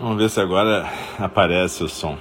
Vamos 0.00 0.16
ver 0.16 0.30
se 0.30 0.40
agora 0.40 0.90
aparece 1.18 1.84
o 1.84 1.88
som. 1.88 2.16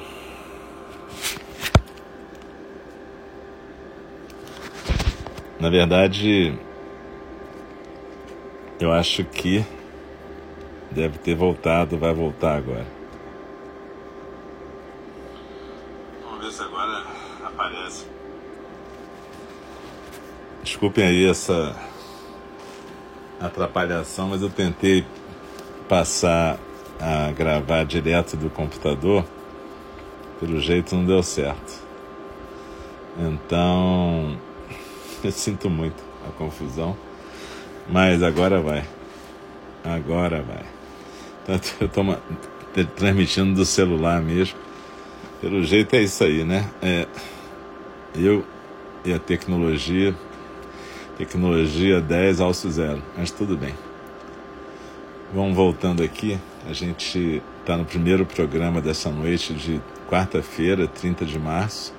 Na 5.58 5.70
verdade, 5.70 6.60
eu 8.82 8.92
acho 8.92 9.24
que 9.24 9.66
deve 10.92 11.20
ter 11.20 11.36
voltado, 11.36 11.98
vai 11.98 12.14
voltar 12.14 12.58
agora. 12.58 12.86
Vamos 16.22 16.44
ver 16.44 16.52
se 16.52 16.62
agora 16.62 17.06
aparece. 17.46 18.06
Desculpem 20.62 21.06
aí 21.06 21.30
essa 21.30 21.74
atrapalhação, 23.40 24.28
mas 24.28 24.42
eu 24.42 24.50
tentei 24.50 25.06
passar 25.88 26.60
a 27.00 27.32
gravar 27.32 27.86
direto 27.86 28.36
do 28.36 28.50
computador. 28.50 29.26
Pelo 30.40 30.60
jeito 30.60 30.96
não 30.96 31.06
deu 31.06 31.24
certo. 31.24 31.82
Então, 33.18 34.38
eu 35.24 35.32
sinto 35.32 35.70
muito 35.70 36.02
a 36.28 36.32
confusão. 36.32 36.96
Mas 37.90 38.22
agora 38.22 38.62
vai. 38.62 38.86
Agora 39.84 40.42
vai. 40.42 40.64
Tanto 41.46 41.74
eu 41.82 41.88
estou 41.88 42.86
transmitindo 42.96 43.56
do 43.56 43.66
celular 43.66 44.22
mesmo. 44.22 44.58
Pelo 45.42 45.64
jeito 45.64 45.96
é 45.96 46.02
isso 46.02 46.24
aí, 46.24 46.44
né? 46.44 46.70
É, 46.82 47.08
eu 48.16 48.46
e 49.06 49.14
a 49.14 49.20
tecnologia. 49.20 50.14
Tecnologia 51.18 52.00
10 52.00 52.42
alço 52.42 52.70
zero. 52.70 53.02
Mas 53.18 53.32
tudo 53.32 53.58
bem. 53.58 53.74
Vamos 55.34 55.56
voltando 55.56 56.04
aqui. 56.04 56.40
A 56.68 56.74
gente 56.74 57.42
está 57.62 57.78
no 57.78 57.86
primeiro 57.86 58.26
programa 58.26 58.82
dessa 58.82 59.10
noite 59.10 59.54
de 59.54 59.82
quarta-feira, 60.10 60.88
30 60.88 61.26
de 61.26 61.40
março 61.40 61.94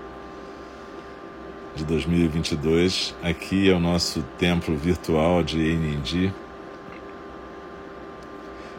de 1.74 1.84
2022. 1.84 3.14
Aqui 3.22 3.70
é 3.70 3.74
o 3.74 3.80
nosso 3.80 4.22
templo 4.38 4.76
virtual 4.76 5.42
de 5.42 5.58
Enindi. 5.58 6.32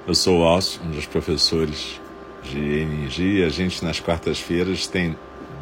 Eu 0.08 0.14
sou 0.14 0.41
o 0.41 0.44
Alcio, 0.44 0.81
um 0.83 0.91
dos 0.91 1.08
professores 1.08 2.00
de 2.44 2.59
Enindi, 2.59 3.44
a 3.44 3.50
gente 3.50 3.84
nas 3.84 4.00
quartas-feiras 4.00 4.86
tem 4.86 5.16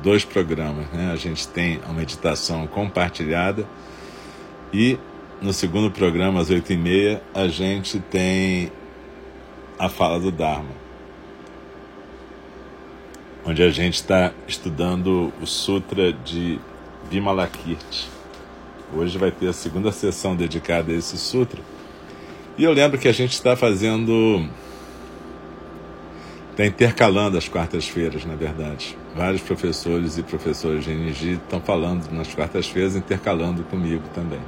dois 0.04 0.26
programas. 0.26 0.88
Né? 0.92 1.12
A 1.12 1.16
gente 1.16 1.48
tem 1.48 1.80
a 1.88 1.94
meditação 1.94 2.68
compartilhada 2.68 3.66
e 4.74 5.00
no 5.42 5.54
segundo 5.54 5.90
programa, 5.90 6.42
às 6.42 6.50
oito 6.50 6.74
e 6.74 6.78
meia, 6.78 7.24
a 7.34 7.48
gente 7.48 8.00
tem 8.00 8.70
a 9.80 9.88
fala 9.88 10.20
do 10.20 10.30
Dharma, 10.30 10.76
onde 13.46 13.64
a 13.64 13.70
gente 13.70 13.96
está 13.96 14.34
estudando 14.46 15.32
o 15.42 15.48
Sutra 15.48 16.12
de 16.12 16.60
Vimalakirti. 17.10 18.10
Hoje 18.94 19.18
vai 19.18 19.32
ter 19.32 19.48
a 19.48 19.54
segunda 19.54 19.90
sessão 19.94 20.36
dedicada 20.36 20.92
a 20.92 20.96
esse 20.96 21.18
sutra. 21.18 21.62
E 22.58 22.64
eu 22.64 22.74
lembro 22.74 23.00
que 23.00 23.08
a 23.08 23.14
gente 23.14 23.32
está 23.32 23.56
fazendo. 23.56 24.50
Está 26.52 26.66
intercalando 26.66 27.38
as 27.38 27.48
quartas-feiras, 27.48 28.26
na 28.26 28.36
verdade. 28.36 28.98
Vários 29.16 29.42
professores 29.42 30.18
e 30.18 30.24
professores 30.24 30.84
de 30.84 30.92
NG 30.92 31.34
estão 31.36 31.62
falando 31.62 32.12
nas 32.12 32.34
quartas-feiras, 32.34 32.98
intercalando 32.98 33.64
comigo 33.64 34.04
também. 34.14 34.42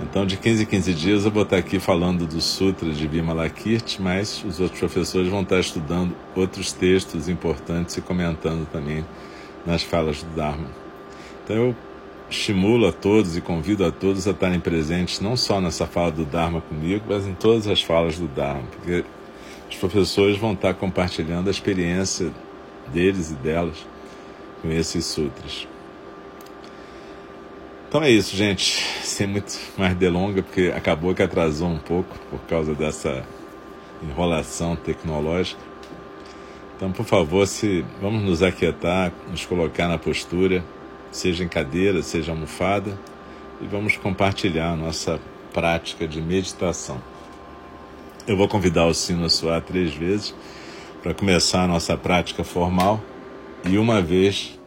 Então, 0.00 0.24
de 0.24 0.36
15 0.36 0.62
em 0.62 0.66
15 0.66 0.94
dias, 0.94 1.24
eu 1.24 1.30
vou 1.30 1.42
estar 1.42 1.56
aqui 1.56 1.80
falando 1.80 2.24
do 2.24 2.40
Sutra 2.40 2.90
de 2.90 3.08
Vimalakirti, 3.08 4.00
mas 4.00 4.44
os 4.44 4.60
outros 4.60 4.78
professores 4.78 5.28
vão 5.28 5.42
estar 5.42 5.58
estudando 5.58 6.14
outros 6.36 6.72
textos 6.72 7.28
importantes 7.28 7.96
e 7.96 8.00
comentando 8.00 8.66
também 8.70 9.04
nas 9.66 9.82
falas 9.82 10.22
do 10.22 10.30
Dharma. 10.36 10.68
Então 11.44 11.56
eu 11.56 11.76
estimulo 12.30 12.86
a 12.86 12.92
todos 12.92 13.36
e 13.36 13.40
convido 13.40 13.84
a 13.84 13.90
todos 13.90 14.28
a 14.28 14.30
estarem 14.30 14.60
presentes 14.60 15.20
não 15.20 15.36
só 15.36 15.60
nessa 15.60 15.86
fala 15.86 16.12
do 16.12 16.24
Dharma 16.24 16.60
comigo, 16.60 17.04
mas 17.08 17.26
em 17.26 17.34
todas 17.34 17.66
as 17.66 17.82
falas 17.82 18.18
do 18.18 18.28
Dharma, 18.28 18.64
porque 18.70 19.04
os 19.68 19.76
professores 19.76 20.38
vão 20.38 20.52
estar 20.52 20.74
compartilhando 20.74 21.48
a 21.48 21.50
experiência 21.50 22.30
deles 22.92 23.30
e 23.30 23.34
delas 23.34 23.84
com 24.62 24.70
esses 24.70 25.04
sutras. 25.04 25.66
Então 27.88 28.02
é 28.02 28.10
isso, 28.10 28.36
gente. 28.36 28.84
Sem 29.02 29.26
muito 29.26 29.58
mais 29.76 29.94
delonga, 29.96 30.42
porque 30.42 30.72
acabou 30.76 31.14
que 31.14 31.22
atrasou 31.22 31.68
um 31.68 31.78
pouco 31.78 32.18
por 32.30 32.40
causa 32.40 32.74
dessa 32.74 33.24
enrolação 34.02 34.76
tecnológica. 34.76 35.60
Então, 36.76 36.92
por 36.92 37.04
favor, 37.04 37.46
se 37.46 37.84
vamos 38.00 38.22
nos 38.22 38.42
aquietar, 38.42 39.12
nos 39.30 39.44
colocar 39.44 39.88
na 39.88 39.98
postura 39.98 40.62
seja 41.10 41.44
em 41.44 41.48
cadeira, 41.48 42.02
seja 42.02 42.32
almofada, 42.32 42.98
e 43.60 43.66
vamos 43.66 43.96
compartilhar 43.96 44.72
a 44.72 44.76
nossa 44.76 45.20
prática 45.52 46.06
de 46.06 46.20
meditação. 46.20 47.00
Eu 48.26 48.36
vou 48.36 48.46
convidar 48.46 48.86
o 48.86 48.94
sino 48.94 49.24
a 49.24 49.28
soar 49.28 49.62
três 49.62 49.94
vezes 49.94 50.34
para 51.02 51.14
começar 51.14 51.64
a 51.64 51.66
nossa 51.66 51.96
prática 51.96 52.44
formal 52.44 53.00
e 53.64 53.78
uma 53.78 54.02
vez 54.02 54.57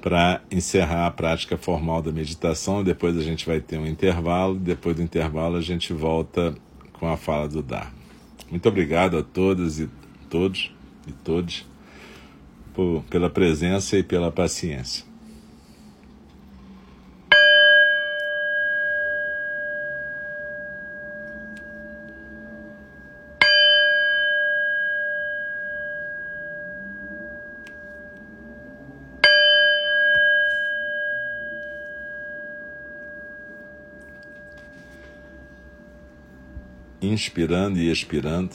para 0.00 0.40
encerrar 0.50 1.06
a 1.06 1.10
prática 1.10 1.56
formal 1.56 2.00
da 2.00 2.10
meditação. 2.10 2.82
Depois 2.82 3.16
a 3.16 3.22
gente 3.22 3.46
vai 3.46 3.60
ter 3.60 3.78
um 3.78 3.86
intervalo, 3.86 4.54
depois 4.54 4.96
do 4.96 5.02
intervalo 5.02 5.56
a 5.56 5.60
gente 5.60 5.92
volta 5.92 6.54
com 6.92 7.08
a 7.08 7.16
fala 7.16 7.48
do 7.48 7.62
Dharma. 7.62 7.92
Muito 8.50 8.68
obrigado 8.68 9.16
a 9.16 9.22
todas 9.22 9.78
e 9.78 9.88
todos 10.28 10.72
e 11.06 11.12
todos 11.12 11.66
por, 12.74 13.02
pela 13.10 13.30
presença 13.30 13.96
e 13.96 14.02
pela 14.02 14.30
paciência. 14.30 15.09
Inspirando 37.10 37.78
e 37.78 37.90
expirando. 37.90 38.54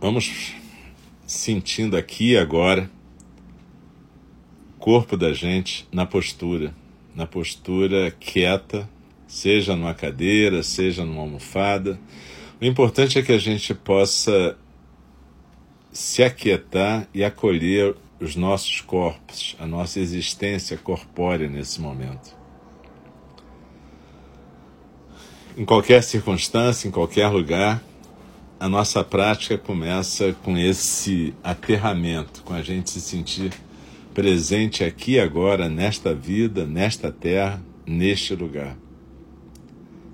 Vamos 0.00 0.54
sentindo 1.26 1.96
aqui 1.96 2.32
e 2.32 2.36
agora 2.36 2.90
o 4.76 4.80
corpo 4.80 5.16
da 5.16 5.32
gente 5.32 5.86
na 5.92 6.04
postura, 6.04 6.74
na 7.14 7.26
postura 7.26 8.10
quieta, 8.10 8.88
seja 9.28 9.76
numa 9.76 9.94
cadeira, 9.94 10.62
seja 10.62 11.04
numa 11.04 11.20
almofada. 11.20 12.00
O 12.60 12.64
importante 12.64 13.18
é 13.18 13.22
que 13.22 13.32
a 13.32 13.38
gente 13.38 13.74
possa 13.74 14.58
se 15.92 16.22
aquietar 16.22 17.06
e 17.14 17.22
acolher 17.22 17.94
os 18.18 18.34
nossos 18.34 18.80
corpos, 18.80 19.54
a 19.58 19.66
nossa 19.66 20.00
existência 20.00 20.76
corpórea 20.76 21.48
nesse 21.48 21.80
momento. 21.80 22.41
Em 25.54 25.66
qualquer 25.66 26.02
circunstância, 26.02 26.88
em 26.88 26.90
qualquer 26.90 27.28
lugar, 27.28 27.82
a 28.58 28.70
nossa 28.70 29.04
prática 29.04 29.58
começa 29.58 30.32
com 30.42 30.56
esse 30.56 31.34
aterramento, 31.44 32.42
com 32.42 32.54
a 32.54 32.62
gente 32.62 32.90
se 32.90 33.02
sentir 33.02 33.52
presente 34.14 34.82
aqui 34.82 35.20
agora, 35.20 35.68
nesta 35.68 36.14
vida, 36.14 36.64
nesta 36.64 37.12
terra, 37.12 37.62
neste 37.86 38.34
lugar. 38.34 38.78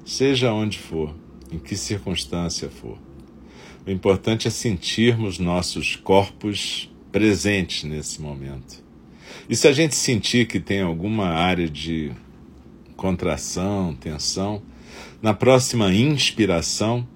Seja 0.04 0.52
onde 0.52 0.76
for, 0.76 1.14
em 1.52 1.58
que 1.58 1.76
circunstância 1.76 2.68
for. 2.68 2.98
O 3.86 3.90
importante 3.92 4.48
é 4.48 4.50
sentirmos 4.50 5.38
nossos 5.38 5.94
corpos 5.94 6.90
presentes 7.12 7.84
nesse 7.84 8.20
momento. 8.20 8.82
E 9.48 9.54
se 9.54 9.68
a 9.68 9.72
gente 9.72 9.94
sentir 9.94 10.48
que 10.48 10.58
tem 10.58 10.82
alguma 10.82 11.28
área 11.28 11.68
de 11.68 12.10
contração, 12.96 13.94
tensão, 13.94 14.60
na 15.20 15.34
próxima 15.34 15.92
inspiração, 15.92 17.06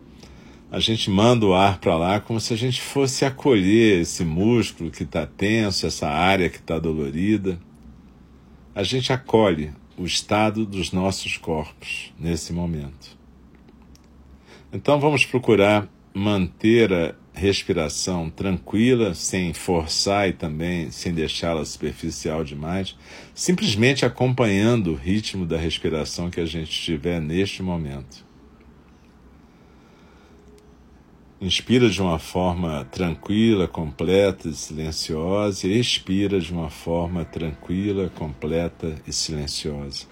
a 0.71 0.81
gente 0.81 1.11
manda 1.11 1.45
o 1.45 1.55
ar 1.55 1.79
para 1.79 1.97
lá 1.97 2.21
como 2.21 2.41
se 2.41 2.55
a 2.55 2.57
gente 2.57 2.81
fosse 2.81 3.25
acolher 3.25 4.01
esse 4.01 4.25
músculo 4.25 4.91
que 4.91 5.03
está 5.03 5.27
tenso, 5.27 5.87
essa 5.87 6.09
área 6.09 6.49
que 6.49 6.57
está 6.57 6.79
dolorida. 6.79 7.61
A 8.75 8.83
gente 8.83 9.13
acolhe 9.13 9.71
o 9.99 10.05
estado 10.05 10.65
dos 10.65 10.91
nossos 10.91 11.37
corpos 11.37 12.13
nesse 12.19 12.53
momento. 12.53 13.19
Então 14.73 14.99
vamos 14.99 15.27
procurar 15.27 15.87
manter 16.15 16.93
a 16.93 17.15
respiração 17.33 18.29
tranquila, 18.29 19.15
sem 19.15 19.53
forçar 19.55 20.29
e 20.29 20.33
também 20.33 20.91
sem 20.91 21.13
deixá-la 21.13 21.65
superficial 21.65 22.45
demais, 22.45 22.97
simplesmente 23.35 24.05
acompanhando 24.05 24.93
o 24.93 24.95
ritmo 24.95 25.47
da 25.47 25.57
respiração 25.57 26.31
que 26.31 26.41
a 26.41 26.47
gente 26.47 26.71
tiver 26.71 27.21
neste 27.21 27.63
momento. 27.63 28.25
Inspira 31.41 31.91
de 31.91 32.01
uma 32.01 32.21
forma 32.21 32.85
tranquila, 32.85 33.67
completa 33.67 34.49
e 34.49 34.55
silenciosa, 34.55 35.67
e 35.67 35.77
expira 35.77 36.39
de 36.39 36.53
uma 36.53 36.71
forma 36.71 37.25
tranquila, 37.25 38.09
completa 38.11 38.95
e 39.05 39.13
silenciosa. 39.13 40.07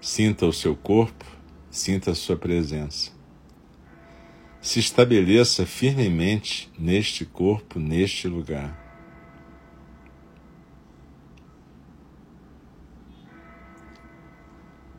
Sinta 0.00 0.46
o 0.46 0.52
seu 0.52 0.74
corpo, 0.74 1.26
sinta 1.70 2.12
a 2.12 2.14
sua 2.14 2.36
presença. 2.36 3.19
Se 4.60 4.78
estabeleça 4.78 5.64
firmemente 5.64 6.70
neste 6.78 7.24
corpo, 7.24 7.78
neste 7.78 8.28
lugar. 8.28 8.78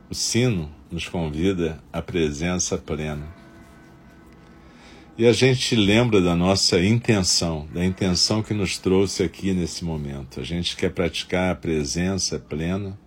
O 0.09 0.15
sino 0.15 0.69
nos 0.91 1.07
convida 1.07 1.81
à 1.93 2.01
presença 2.01 2.77
plena. 2.77 3.27
E 5.17 5.27
a 5.27 5.31
gente 5.31 5.75
lembra 5.75 6.19
da 6.19 6.35
nossa 6.35 6.83
intenção, 6.83 7.67
da 7.71 7.85
intenção 7.85 8.41
que 8.41 8.55
nos 8.55 8.79
trouxe 8.79 9.21
aqui 9.21 9.53
nesse 9.53 9.85
momento. 9.85 10.39
A 10.39 10.43
gente 10.43 10.75
quer 10.75 10.91
praticar 10.91 11.51
a 11.51 11.55
presença 11.55 12.39
plena, 12.39 12.99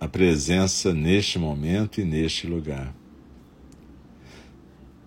a 0.00 0.08
presença 0.08 0.92
neste 0.92 1.38
momento 1.38 2.00
e 2.00 2.04
neste 2.04 2.46
lugar. 2.48 2.92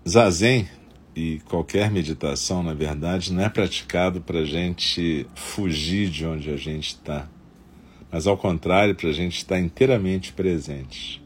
Zazen 0.08 0.66
e 1.14 1.38
qualquer 1.40 1.90
meditação, 1.90 2.62
na 2.62 2.72
verdade, 2.72 3.30
não 3.30 3.42
é 3.42 3.48
praticado 3.50 4.22
para 4.22 4.38
a 4.38 4.44
gente 4.44 5.26
fugir 5.34 6.08
de 6.08 6.24
onde 6.24 6.50
a 6.50 6.56
gente 6.56 6.88
está, 6.88 7.28
mas 8.10 8.26
ao 8.26 8.36
contrário, 8.36 8.94
para 8.94 9.10
a 9.10 9.12
gente 9.12 9.36
estar 9.36 9.58
inteiramente 9.58 10.32
presente. 10.32 11.22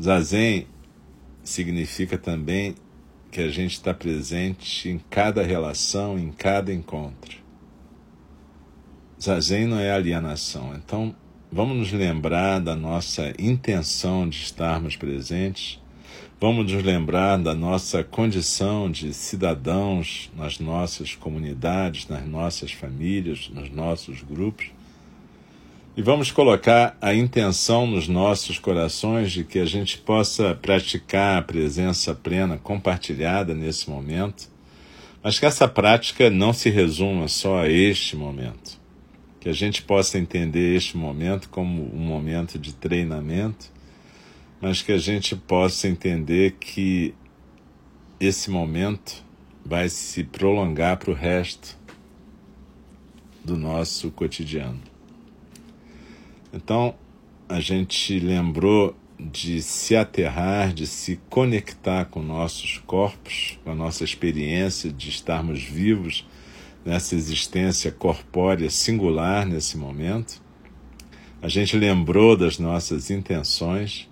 Zazen 0.00 0.66
significa 1.44 2.16
também 2.16 2.74
que 3.30 3.42
a 3.42 3.48
gente 3.50 3.72
está 3.72 3.92
presente 3.92 4.88
em 4.88 4.98
cada 5.10 5.42
relação, 5.42 6.18
em 6.18 6.32
cada 6.32 6.72
encontro. 6.72 7.38
Zazen 9.20 9.66
não 9.66 9.78
é 9.78 9.92
alienação. 9.92 10.74
Então, 10.74 11.14
vamos 11.52 11.76
nos 11.76 11.92
lembrar 11.92 12.58
da 12.58 12.74
nossa 12.74 13.34
intenção 13.38 14.26
de 14.26 14.38
estarmos 14.38 14.96
presentes, 14.96 15.78
vamos 16.40 16.72
nos 16.72 16.82
lembrar 16.82 17.38
da 17.38 17.54
nossa 17.54 18.02
condição 18.02 18.90
de 18.90 19.12
cidadãos 19.12 20.30
nas 20.36 20.58
nossas 20.58 21.14
comunidades, 21.14 22.08
nas 22.08 22.26
nossas 22.26 22.72
famílias, 22.72 23.50
nos 23.52 23.70
nossos 23.70 24.22
grupos 24.22 24.70
e 25.96 26.02
vamos 26.02 26.30
colocar 26.30 26.96
a 27.00 27.12
intenção 27.12 27.86
nos 27.86 28.06
nossos 28.06 28.58
corações 28.58 29.32
de 29.32 29.42
que 29.42 29.58
a 29.58 29.66
gente 29.66 29.98
possa 29.98 30.54
praticar 30.54 31.38
a 31.38 31.42
presença 31.42 32.14
plena 32.14 32.56
compartilhada 32.56 33.54
nesse 33.54 33.90
momento, 33.90 34.48
mas 35.22 35.38
que 35.38 35.46
essa 35.46 35.66
prática 35.66 36.30
não 36.30 36.52
se 36.52 36.70
resuma 36.70 37.26
só 37.26 37.58
a 37.58 37.68
este 37.68 38.16
momento. 38.16 38.78
Que 39.40 39.48
a 39.48 39.52
gente 39.52 39.82
possa 39.82 40.16
entender 40.16 40.76
este 40.76 40.96
momento 40.96 41.48
como 41.50 41.94
um 41.94 42.00
momento 42.00 42.58
de 42.58 42.72
treinamento, 42.72 43.66
mas 44.60 44.82
que 44.82 44.92
a 44.92 44.98
gente 44.98 45.34
possa 45.34 45.88
entender 45.88 46.56
que 46.60 47.14
esse 48.18 48.50
momento 48.50 49.24
vai 49.64 49.88
se 49.88 50.24
prolongar 50.24 50.98
para 50.98 51.10
o 51.10 51.14
resto 51.14 51.78
do 53.42 53.56
nosso 53.56 54.10
cotidiano. 54.10 54.80
Então, 56.52 56.94
a 57.48 57.60
gente 57.60 58.18
lembrou 58.18 58.94
de 59.18 59.62
se 59.62 59.96
aterrar, 59.96 60.72
de 60.72 60.86
se 60.86 61.20
conectar 61.28 62.06
com 62.06 62.22
nossos 62.22 62.78
corpos, 62.78 63.58
com 63.64 63.70
a 63.70 63.74
nossa 63.74 64.04
experiência 64.04 64.90
de 64.90 65.08
estarmos 65.08 65.62
vivos 65.62 66.26
nessa 66.84 67.14
existência 67.14 67.92
corpórea 67.92 68.68
singular 68.70 69.46
nesse 69.46 69.76
momento. 69.76 70.42
A 71.42 71.48
gente 71.48 71.76
lembrou 71.76 72.36
das 72.36 72.58
nossas 72.58 73.10
intenções 73.10 74.09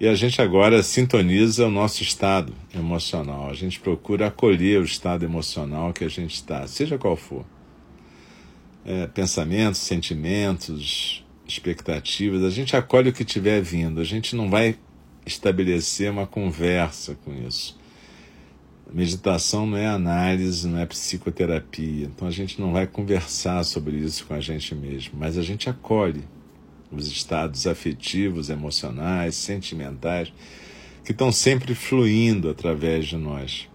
e 0.00 0.06
a 0.06 0.14
gente 0.14 0.40
agora 0.40 0.82
sintoniza 0.82 1.66
o 1.66 1.70
nosso 1.70 2.02
estado 2.02 2.52
emocional. 2.72 3.50
A 3.50 3.54
gente 3.54 3.80
procura 3.80 4.28
acolher 4.28 4.80
o 4.80 4.84
estado 4.84 5.24
emocional 5.24 5.92
que 5.92 6.04
a 6.04 6.08
gente 6.08 6.34
está, 6.34 6.66
seja 6.68 6.96
qual 6.96 7.16
for. 7.16 7.44
É, 8.84 9.08
pensamentos, 9.08 9.80
sentimentos, 9.80 11.24
expectativas, 11.46 12.44
a 12.44 12.50
gente 12.50 12.76
acolhe 12.76 13.10
o 13.10 13.12
que 13.12 13.22
estiver 13.22 13.60
vindo, 13.60 14.00
a 14.00 14.04
gente 14.04 14.36
não 14.36 14.48
vai 14.48 14.76
estabelecer 15.26 16.10
uma 16.10 16.26
conversa 16.26 17.16
com 17.24 17.34
isso. 17.34 17.76
Meditação 18.90 19.66
não 19.66 19.76
é 19.76 19.86
análise, 19.86 20.66
não 20.66 20.78
é 20.78 20.86
psicoterapia, 20.86 22.06
então 22.06 22.26
a 22.26 22.30
gente 22.30 22.58
não 22.58 22.72
vai 22.72 22.86
conversar 22.86 23.62
sobre 23.64 23.96
isso 23.96 24.24
com 24.24 24.32
a 24.32 24.40
gente 24.40 24.74
mesmo, 24.74 25.14
mas 25.18 25.36
a 25.36 25.42
gente 25.42 25.68
acolhe 25.68 26.24
os 26.90 27.08
estados 27.08 27.66
afetivos, 27.66 28.50
emocionais, 28.50 29.34
sentimentais, 29.34 30.32
que 31.04 31.12
estão 31.12 31.30
sempre 31.30 31.74
fluindo 31.74 32.48
através 32.50 33.06
de 33.06 33.16
nós. 33.16 33.68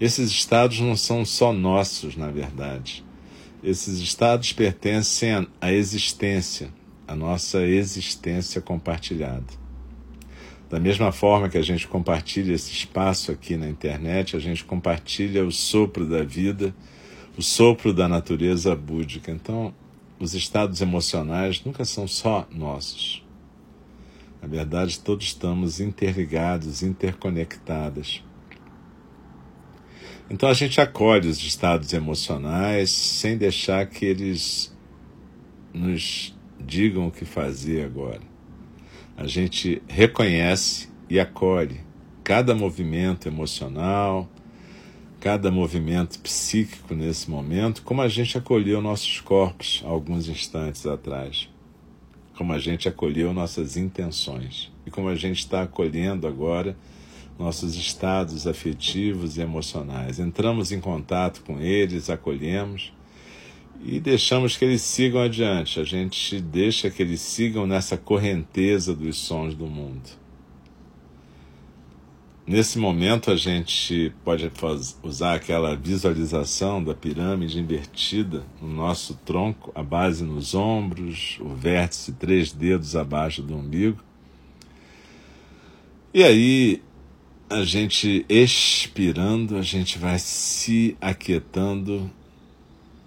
Esses 0.00 0.30
estados 0.30 0.80
não 0.80 0.96
são 0.96 1.24
só 1.24 1.52
nossos, 1.52 2.16
na 2.16 2.30
verdade. 2.30 3.04
Esses 3.62 3.98
estados 3.98 4.52
pertencem 4.52 5.46
à 5.60 5.72
existência, 5.72 6.72
à 7.06 7.16
nossa 7.16 7.62
existência 7.62 8.60
compartilhada. 8.60 9.46
Da 10.70 10.78
mesma 10.78 11.10
forma 11.10 11.48
que 11.48 11.58
a 11.58 11.62
gente 11.62 11.88
compartilha 11.88 12.52
esse 12.52 12.70
espaço 12.72 13.32
aqui 13.32 13.56
na 13.56 13.68
internet, 13.68 14.36
a 14.36 14.38
gente 14.38 14.64
compartilha 14.64 15.44
o 15.44 15.50
sopro 15.50 16.06
da 16.06 16.22
vida, 16.22 16.74
o 17.36 17.42
sopro 17.42 17.92
da 17.92 18.06
natureza 18.06 18.76
búdica. 18.76 19.32
Então, 19.32 19.74
os 20.18 20.34
estados 20.34 20.80
emocionais 20.80 21.62
nunca 21.64 21.84
são 21.84 22.08
só 22.08 22.46
nossos. 22.50 23.24
Na 24.40 24.48
verdade, 24.48 25.00
todos 25.00 25.26
estamos 25.26 25.80
interligados, 25.80 26.82
interconectados. 26.82 28.24
Então 30.30 30.48
a 30.48 30.54
gente 30.54 30.80
acolhe 30.80 31.28
os 31.28 31.38
estados 31.38 31.92
emocionais 31.92 32.90
sem 32.90 33.36
deixar 33.36 33.86
que 33.86 34.04
eles 34.04 34.76
nos 35.72 36.36
digam 36.60 37.06
o 37.06 37.10
que 37.10 37.24
fazer 37.24 37.84
agora. 37.84 38.20
A 39.16 39.26
gente 39.26 39.82
reconhece 39.88 40.88
e 41.08 41.18
acolhe 41.18 41.80
cada 42.22 42.54
movimento 42.54 43.26
emocional, 43.26 44.28
cada 45.20 45.50
movimento 45.50 46.18
psíquico 46.20 46.94
nesse 46.94 47.30
momento, 47.30 47.82
como 47.82 48.00
a 48.00 48.08
gente 48.08 48.38
acolheu 48.38 48.80
nossos 48.80 49.20
corpos 49.20 49.82
alguns 49.84 50.28
instantes 50.28 50.86
atrás, 50.86 51.48
como 52.36 52.52
a 52.52 52.58
gente 52.58 52.88
acolheu 52.88 53.32
nossas 53.32 53.76
intenções 53.76 54.70
e 54.86 54.90
como 54.90 55.08
a 55.08 55.16
gente 55.16 55.38
está 55.38 55.62
acolhendo 55.62 56.26
agora 56.26 56.76
nossos 57.38 57.76
estados 57.76 58.46
afetivos 58.46 59.36
e 59.36 59.40
emocionais. 59.40 60.18
Entramos 60.18 60.72
em 60.72 60.80
contato 60.80 61.42
com 61.42 61.60
eles, 61.60 62.10
acolhemos 62.10 62.92
e 63.84 64.00
deixamos 64.00 64.56
que 64.56 64.64
eles 64.64 64.82
sigam 64.82 65.20
adiante. 65.20 65.80
A 65.80 65.84
gente 65.84 66.40
deixa 66.40 66.90
que 66.90 67.02
eles 67.02 67.20
sigam 67.20 67.66
nessa 67.66 67.96
correnteza 67.96 68.94
dos 68.94 69.16
sons 69.18 69.54
do 69.54 69.66
mundo. 69.66 70.27
Nesse 72.48 72.78
momento, 72.78 73.30
a 73.30 73.36
gente 73.36 74.10
pode 74.24 74.50
usar 75.02 75.34
aquela 75.34 75.76
visualização 75.76 76.82
da 76.82 76.94
pirâmide 76.94 77.58
invertida 77.58 78.42
no 78.58 78.68
nosso 78.68 79.12
tronco, 79.16 79.70
a 79.74 79.82
base 79.82 80.24
nos 80.24 80.54
ombros, 80.54 81.36
o 81.42 81.50
vértice 81.50 82.10
três 82.12 82.50
dedos 82.50 82.96
abaixo 82.96 83.42
do 83.42 83.54
umbigo. 83.54 84.02
E 86.14 86.24
aí 86.24 86.82
a 87.50 87.62
gente 87.64 88.24
expirando, 88.30 89.58
a 89.58 89.62
gente 89.62 89.98
vai 89.98 90.18
se 90.18 90.96
aquietando 91.02 92.10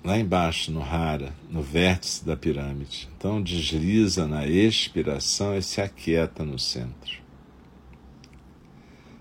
lá 0.03 0.19
embaixo, 0.19 0.71
no 0.71 0.83
Hara, 0.83 1.33
no 1.49 1.63
vértice 1.63 2.23
da 2.23 2.37
pirâmide. 2.37 3.09
Então 3.17 3.41
desliza 3.41 4.27
na 4.27 4.45
expiração 4.45 5.57
e 5.57 5.63
se 5.63 5.81
aquieta 5.81 6.45
no 6.45 6.59
centro. 6.59 7.20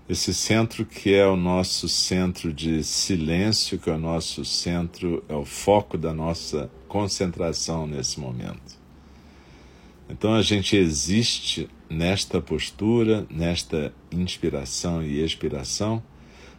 Esse 0.09 0.33
centro 0.33 0.85
que 0.85 1.13
é 1.13 1.25
o 1.25 1.35
nosso 1.37 1.87
centro 1.87 2.51
de 2.51 2.83
silêncio, 2.83 3.79
que 3.79 3.89
é 3.89 3.93
o 3.93 3.99
nosso 3.99 4.43
centro, 4.43 5.23
é 5.29 5.35
o 5.35 5.45
foco 5.45 5.97
da 5.97 6.13
nossa 6.13 6.69
concentração 6.87 7.87
nesse 7.87 8.19
momento. 8.19 8.81
Então 10.09 10.33
a 10.33 10.41
gente 10.41 10.75
existe 10.75 11.69
nesta 11.89 12.41
postura, 12.41 13.25
nesta 13.29 13.93
inspiração 14.11 15.01
e 15.01 15.23
expiração, 15.23 16.03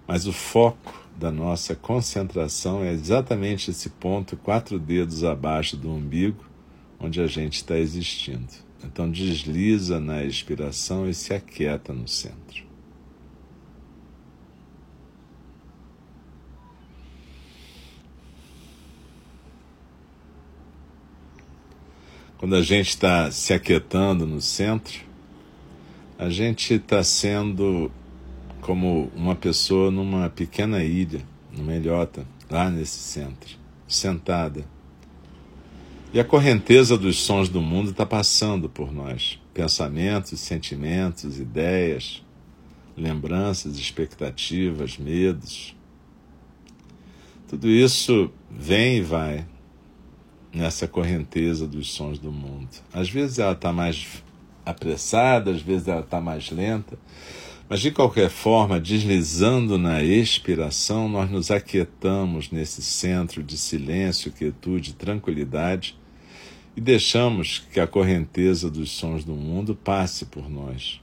mas 0.06 0.26
o 0.26 0.32
foco 0.32 1.02
da 1.16 1.30
nossa 1.30 1.74
concentração 1.74 2.82
é 2.82 2.92
exatamente 2.92 3.70
esse 3.70 3.90
ponto, 3.90 4.36
quatro 4.36 4.78
dedos 4.78 5.22
abaixo 5.24 5.76
do 5.76 5.90
umbigo, 5.90 6.42
onde 6.98 7.20
a 7.20 7.26
gente 7.26 7.56
está 7.56 7.76
existindo. 7.76 8.48
Então 8.82 9.10
desliza 9.10 10.00
na 10.00 10.24
expiração 10.24 11.08
e 11.08 11.12
se 11.12 11.34
aquieta 11.34 11.92
no 11.92 12.08
centro. 12.08 12.71
Quando 22.42 22.56
a 22.56 22.62
gente 22.62 22.88
está 22.88 23.30
se 23.30 23.54
aquietando 23.54 24.26
no 24.26 24.40
centro, 24.40 24.98
a 26.18 26.28
gente 26.28 26.74
está 26.74 27.00
sendo 27.04 27.88
como 28.60 29.12
uma 29.14 29.36
pessoa 29.36 29.92
numa 29.92 30.28
pequena 30.28 30.82
ilha, 30.82 31.22
numa 31.56 31.72
ilhota, 31.72 32.26
lá 32.50 32.68
nesse 32.68 32.98
centro, 32.98 33.56
sentada. 33.86 34.64
E 36.12 36.18
a 36.18 36.24
correnteza 36.24 36.98
dos 36.98 37.20
sons 37.20 37.48
do 37.48 37.60
mundo 37.60 37.92
está 37.92 38.04
passando 38.04 38.68
por 38.68 38.92
nós. 38.92 39.38
Pensamentos, 39.54 40.40
sentimentos, 40.40 41.38
ideias, 41.38 42.24
lembranças, 42.96 43.78
expectativas, 43.78 44.98
medos. 44.98 45.76
Tudo 47.46 47.68
isso 47.68 48.32
vem 48.50 48.96
e 48.96 49.00
vai 49.00 49.46
nessa 50.54 50.86
correnteza 50.86 51.66
dos 51.66 51.92
sons 51.92 52.18
do 52.18 52.30
mundo. 52.30 52.68
Às 52.92 53.08
vezes 53.08 53.38
ela 53.38 53.52
está 53.52 53.72
mais 53.72 54.22
apressada, 54.64 55.50
às 55.50 55.62
vezes 55.62 55.88
ela 55.88 56.00
está 56.00 56.20
mais 56.20 56.50
lenta, 56.50 56.98
mas 57.68 57.80
de 57.80 57.90
qualquer 57.90 58.28
forma, 58.28 58.78
deslizando 58.78 59.78
na 59.78 60.02
expiração, 60.02 61.08
nós 61.08 61.30
nos 61.30 61.50
aquietamos 61.50 62.50
nesse 62.50 62.82
centro 62.82 63.42
de 63.42 63.56
silêncio, 63.56 64.30
quietude, 64.30 64.92
tranquilidade 64.92 65.96
e 66.76 66.80
deixamos 66.80 67.58
que 67.72 67.80
a 67.80 67.86
correnteza 67.86 68.70
dos 68.70 68.90
sons 68.90 69.24
do 69.24 69.32
mundo 69.32 69.74
passe 69.74 70.26
por 70.26 70.50
nós, 70.50 71.00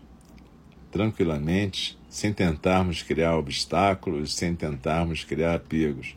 tranquilamente, 0.92 1.98
sem 2.08 2.34
tentarmos 2.34 3.04
criar 3.04 3.36
obstáculos, 3.38 4.34
sem 4.34 4.56
tentarmos 4.56 5.24
criar 5.24 5.56
apegos. 5.56 6.16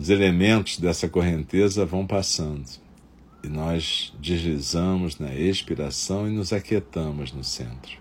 Os 0.00 0.08
elementos 0.08 0.78
dessa 0.78 1.06
correnteza 1.10 1.84
vão 1.84 2.06
passando 2.06 2.64
e 3.44 3.48
nós 3.48 4.14
deslizamos 4.18 5.18
na 5.18 5.34
expiração 5.34 6.26
e 6.26 6.30
nos 6.30 6.54
aquietamos 6.54 7.32
no 7.32 7.44
centro. 7.44 7.98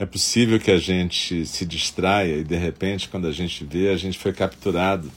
É 0.00 0.04
possível 0.04 0.58
que 0.58 0.72
a 0.72 0.78
gente 0.78 1.46
se 1.46 1.64
distraia 1.64 2.38
e 2.38 2.42
de 2.42 2.56
repente, 2.56 3.08
quando 3.08 3.28
a 3.28 3.30
gente 3.30 3.64
vê, 3.64 3.90
a 3.90 3.96
gente 3.96 4.18
foi 4.18 4.32
capturado 4.32 5.08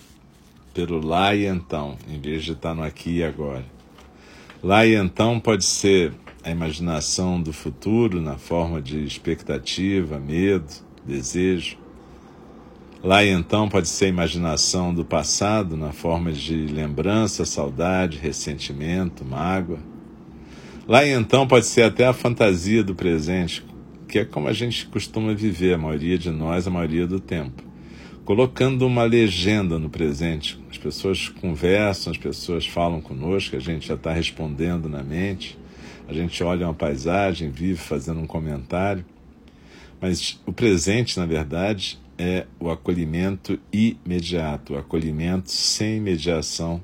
pelo 0.76 1.04
lá 1.04 1.34
e 1.34 1.48
então, 1.48 1.98
em 2.08 2.22
vez 2.22 2.44
de 2.44 2.52
estar 2.52 2.76
no 2.76 2.84
aqui 2.84 3.18
e 3.18 3.24
agora. 3.24 3.66
Lá 4.62 4.86
e 4.86 4.94
então 4.94 5.40
pode 5.40 5.66
ser 5.66 6.14
a 6.44 6.52
imaginação 6.52 7.42
do 7.42 7.52
futuro 7.52 8.22
na 8.22 8.38
forma 8.38 8.80
de 8.80 9.04
expectativa, 9.04 10.20
medo, 10.20 10.72
desejo. 11.04 11.84
Lá 13.06 13.24
então 13.24 13.70
pode 13.70 13.88
ser 13.88 14.06
a 14.06 14.08
imaginação 14.08 14.92
do 14.92 15.06
passado 15.06 15.78
na 15.78 15.92
forma 15.92 16.32
de 16.32 16.66
lembrança, 16.66 17.46
saudade, 17.46 18.18
ressentimento, 18.18 19.24
mágoa. 19.24 19.78
Lá 20.88 21.08
então 21.08 21.48
pode 21.48 21.68
ser 21.68 21.84
até 21.84 22.08
a 22.08 22.14
fantasia 22.14 22.84
do 22.84 22.96
presente, 22.96 23.64
que 24.08 24.18
é 24.18 24.26
como 24.26 24.48
a 24.48 24.54
gente 24.54 24.88
costuma 24.88 25.36
viver, 25.36 25.76
a 25.76 25.78
maioria 25.78 26.18
de 26.18 26.32
nós, 26.32 26.66
a 26.66 26.72
maioria 26.72 27.06
do 27.06 27.20
tempo. 27.20 27.64
Colocando 28.24 28.88
uma 28.88 29.04
legenda 29.04 29.78
no 29.78 29.88
presente. 29.88 30.60
As 30.72 30.80
pessoas 30.80 31.30
conversam, 31.30 32.10
as 32.10 32.18
pessoas 32.18 32.66
falam 32.66 33.02
conosco, 33.02 33.56
a 33.56 33.60
gente 33.60 33.88
já 33.88 33.94
está 33.94 34.12
respondendo 34.14 34.90
na 34.90 35.04
mente, 35.04 35.60
a 36.08 36.14
gente 36.14 36.44
olha 36.44 36.66
uma 36.66 36.74
paisagem, 36.74 37.52
vive 37.52 37.78
fazendo 37.78 38.20
um 38.20 38.26
comentário. 38.26 39.06
Mas 40.02 40.42
o 40.44 40.52
presente, 40.52 41.20
na 41.20 41.28
verdade, 41.28 42.00
é 42.18 42.46
o 42.60 42.70
acolhimento 42.70 43.60
imediato, 43.72 44.74
o 44.74 44.78
acolhimento 44.78 45.52
sem 45.52 46.00
mediação 46.00 46.82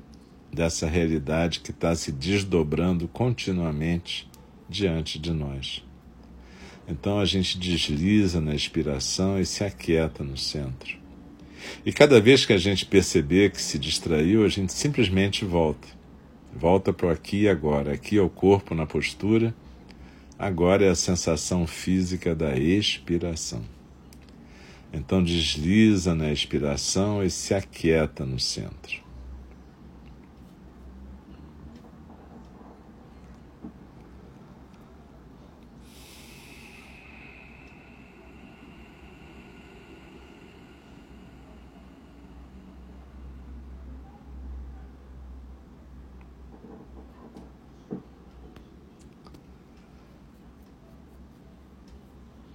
dessa 0.52 0.86
realidade 0.86 1.60
que 1.60 1.70
está 1.70 1.94
se 1.94 2.12
desdobrando 2.12 3.08
continuamente 3.08 4.28
diante 4.68 5.18
de 5.18 5.32
nós. 5.32 5.82
Então 6.86 7.18
a 7.18 7.24
gente 7.24 7.58
desliza 7.58 8.40
na 8.40 8.54
expiração 8.54 9.40
e 9.40 9.46
se 9.46 9.64
aquieta 9.64 10.22
no 10.22 10.36
centro. 10.36 10.98
E 11.86 11.92
cada 11.92 12.20
vez 12.20 12.44
que 12.44 12.52
a 12.52 12.58
gente 12.58 12.84
perceber 12.84 13.50
que 13.50 13.62
se 13.62 13.78
distraiu, 13.78 14.44
a 14.44 14.48
gente 14.48 14.72
simplesmente 14.72 15.44
volta. 15.44 15.88
Volta 16.54 16.92
para 16.92 17.06
o 17.06 17.10
aqui 17.10 17.42
e 17.42 17.48
agora. 17.48 17.92
Aqui 17.92 18.18
é 18.18 18.22
o 18.22 18.28
corpo 18.28 18.74
na 18.74 18.84
postura, 18.84 19.54
agora 20.38 20.84
é 20.84 20.90
a 20.90 20.94
sensação 20.94 21.66
física 21.66 22.34
da 22.34 22.56
expiração. 22.56 23.62
Então 24.92 25.22
desliza 25.22 26.14
na 26.14 26.30
expiração 26.30 27.24
e 27.24 27.30
se 27.30 27.54
aquieta 27.54 28.26
no 28.26 28.38
centro. 28.38 29.01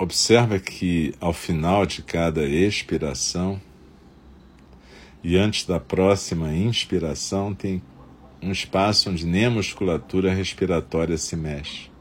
Observa 0.07 0.57
que 0.57 1.13
ao 1.19 1.33
final 1.33 1.85
de 1.85 2.01
cada 2.01 2.45
expiração 2.47 3.59
e 5.21 5.35
antes 5.35 5.65
da 5.65 5.81
próxima 5.81 6.53
inspiração 6.53 7.53
tem 7.53 7.81
um 8.41 8.49
espaço 8.49 9.09
onde 9.09 9.25
nem 9.25 9.47
a 9.47 9.49
musculatura 9.49 10.33
respiratória 10.33 11.17
se 11.17 11.35
mexe. 11.35 11.91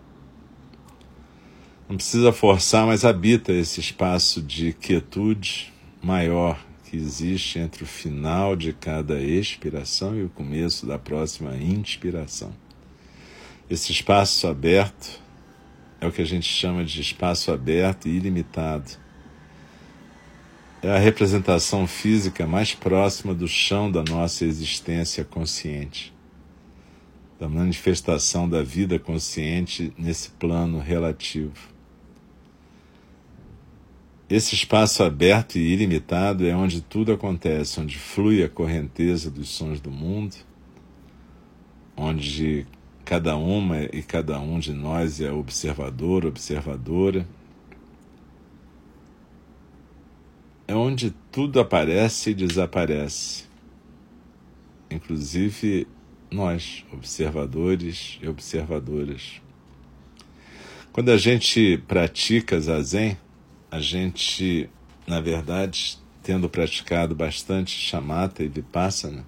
Não 1.88 1.96
precisa 1.96 2.32
forçar, 2.32 2.86
mas 2.86 3.04
habita 3.04 3.52
esse 3.52 3.80
espaço 3.80 4.40
de 4.40 4.72
quietude 4.72 5.74
maior 6.00 6.64
que 6.84 6.96
existe 6.96 7.58
entre 7.58 7.82
o 7.82 7.88
final 7.88 8.54
de 8.54 8.72
cada 8.72 9.20
expiração 9.20 10.16
e 10.16 10.22
o 10.22 10.28
começo 10.28 10.86
da 10.86 10.96
próxima 10.96 11.56
inspiração. 11.56 12.52
Esse 13.68 13.90
espaço 13.90 14.46
aberto 14.46 15.25
é 16.00 16.06
o 16.06 16.12
que 16.12 16.22
a 16.22 16.26
gente 16.26 16.46
chama 16.46 16.84
de 16.84 17.00
espaço 17.00 17.50
aberto 17.50 18.08
e 18.08 18.16
ilimitado. 18.16 18.90
É 20.82 20.90
a 20.90 20.98
representação 20.98 21.86
física 21.86 22.46
mais 22.46 22.74
próxima 22.74 23.34
do 23.34 23.48
chão 23.48 23.90
da 23.90 24.02
nossa 24.02 24.44
existência 24.44 25.24
consciente, 25.24 26.14
da 27.40 27.48
manifestação 27.48 28.48
da 28.48 28.62
vida 28.62 28.98
consciente 28.98 29.92
nesse 29.96 30.30
plano 30.30 30.78
relativo. 30.78 31.74
Esse 34.28 34.54
espaço 34.54 35.04
aberto 35.04 35.56
e 35.56 35.72
ilimitado 35.72 36.46
é 36.46 36.54
onde 36.54 36.80
tudo 36.80 37.12
acontece, 37.12 37.80
onde 37.80 37.96
flui 37.96 38.42
a 38.42 38.48
correnteza 38.48 39.30
dos 39.30 39.48
sons 39.48 39.80
do 39.80 39.90
mundo, 39.90 40.34
onde 41.96 42.66
Cada 43.06 43.36
uma 43.36 43.84
e 43.84 44.02
cada 44.02 44.40
um 44.40 44.58
de 44.58 44.72
nós 44.72 45.20
é 45.20 45.30
observador, 45.30 46.26
observadora. 46.26 47.24
É 50.66 50.74
onde 50.74 51.14
tudo 51.30 51.60
aparece 51.60 52.30
e 52.30 52.34
desaparece, 52.34 53.44
inclusive 54.90 55.86
nós, 56.28 56.84
observadores 56.92 58.18
e 58.20 58.26
observadoras. 58.26 59.40
Quando 60.92 61.10
a 61.12 61.16
gente 61.16 61.78
pratica 61.86 62.58
zazen, 62.58 63.16
a 63.70 63.78
gente, 63.78 64.68
na 65.06 65.20
verdade, 65.20 65.96
tendo 66.24 66.48
praticado 66.48 67.14
bastante 67.14 67.70
chamata 67.70 68.42
e 68.42 68.48
vipassana, 68.48 69.24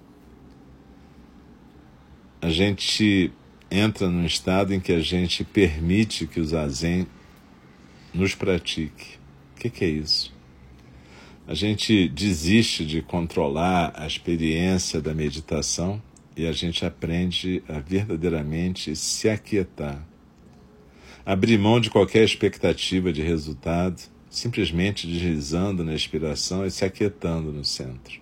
a 2.43 2.51
gente 2.51 3.33
entra 3.71 4.09
num 4.09 4.25
estado 4.25 4.73
em 4.73 4.81
que 4.81 4.93
a 4.93 5.01
gente 5.01 5.45
permite 5.45 6.27
que 6.27 6.41
o 6.41 6.45
zazen 6.45 7.07
nos 8.13 8.35
pratique. 8.35 9.19
O 9.55 9.61
que, 9.61 9.71
que 9.71 9.85
é 9.85 9.89
isso? 9.89 10.33
A 11.47 11.55
gente 11.55 12.09
desiste 12.09 12.85
de 12.85 13.01
controlar 13.01 13.93
a 13.97 14.07
experiência 14.07 15.01
da 15.01 15.15
meditação 15.15 16.01
e 16.37 16.47
a 16.47 16.53
gente 16.53 16.85
aprende 16.85 17.63
a 17.69 17.81
verdadeiramente 17.81 18.95
se 18.95 19.29
aquietar. 19.29 20.07
Abrir 21.25 21.59
mão 21.59 21.81
de 21.81 21.91
qualquer 21.91 22.25
expectativa 22.25 23.13
de 23.13 23.23
resultado, 23.23 24.01
simplesmente 24.31 25.07
deslizando 25.07 25.83
na 25.83 25.95
inspiração 25.95 26.65
e 26.65 26.71
se 26.71 26.85
aquietando 26.85 27.51
no 27.51 27.65
centro. 27.65 28.21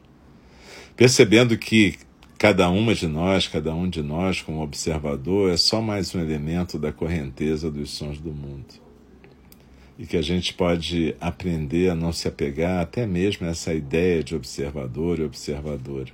Percebendo 0.96 1.58
que 1.58 1.98
Cada 2.38 2.68
uma 2.68 2.94
de 2.94 3.06
nós, 3.06 3.48
cada 3.48 3.74
um 3.74 3.88
de 3.88 4.02
nós, 4.02 4.42
como 4.42 4.60
observador, 4.60 5.50
é 5.50 5.56
só 5.56 5.80
mais 5.80 6.14
um 6.14 6.20
elemento 6.20 6.78
da 6.78 6.92
correnteza 6.92 7.70
dos 7.70 7.92
sons 7.92 8.18
do 8.18 8.30
mundo. 8.30 8.74
E 9.98 10.06
que 10.06 10.18
a 10.18 10.22
gente 10.22 10.52
pode 10.52 11.16
aprender 11.18 11.88
a 11.88 11.94
não 11.94 12.12
se 12.12 12.28
apegar 12.28 12.82
até 12.82 13.06
mesmo 13.06 13.46
a 13.46 13.50
essa 13.50 13.72
ideia 13.72 14.22
de 14.22 14.34
observador 14.34 15.18
e 15.18 15.22
observadora. 15.22 16.12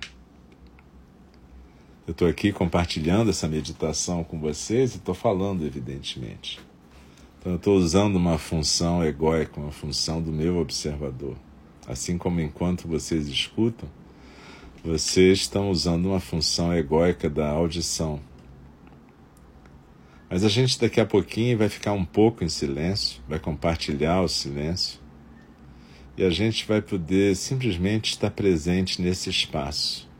Eu 2.06 2.12
estou 2.12 2.28
aqui 2.28 2.52
compartilhando 2.52 3.30
essa 3.30 3.48
meditação 3.48 4.22
com 4.22 4.38
vocês 4.38 4.94
e 4.94 4.98
estou 4.98 5.16
falando, 5.16 5.66
evidentemente. 5.66 6.60
Então, 7.40 7.50
eu 7.50 7.56
estou 7.56 7.76
usando 7.76 8.14
uma 8.14 8.38
função 8.38 9.04
egóica, 9.04 9.60
uma 9.60 9.72
função 9.72 10.22
do 10.22 10.30
meu 10.30 10.58
observador. 10.58 11.34
Assim 11.84 12.16
como 12.16 12.40
enquanto 12.40 12.86
vocês 12.86 13.26
escutam, 13.26 13.88
vocês 14.84 15.38
estão 15.38 15.70
usando 15.70 16.06
uma 16.06 16.18
função 16.18 16.74
egóica 16.74 17.30
da 17.30 17.48
audição. 17.48 18.20
Mas 20.28 20.42
a 20.42 20.48
gente 20.48 20.80
daqui 20.80 21.00
a 21.00 21.06
pouquinho 21.06 21.56
vai 21.56 21.68
ficar 21.68 21.92
um 21.92 22.04
pouco 22.04 22.42
em 22.42 22.48
silêncio, 22.48 23.22
vai 23.28 23.38
compartilhar 23.38 24.22
o 24.22 24.28
silêncio 24.28 24.98
e 26.16 26.24
a 26.24 26.30
gente 26.30 26.66
vai 26.66 26.82
poder 26.82 27.36
simplesmente 27.36 28.10
estar 28.10 28.30
presente 28.30 29.00
nesse 29.00 29.30
espaço, 29.30 30.10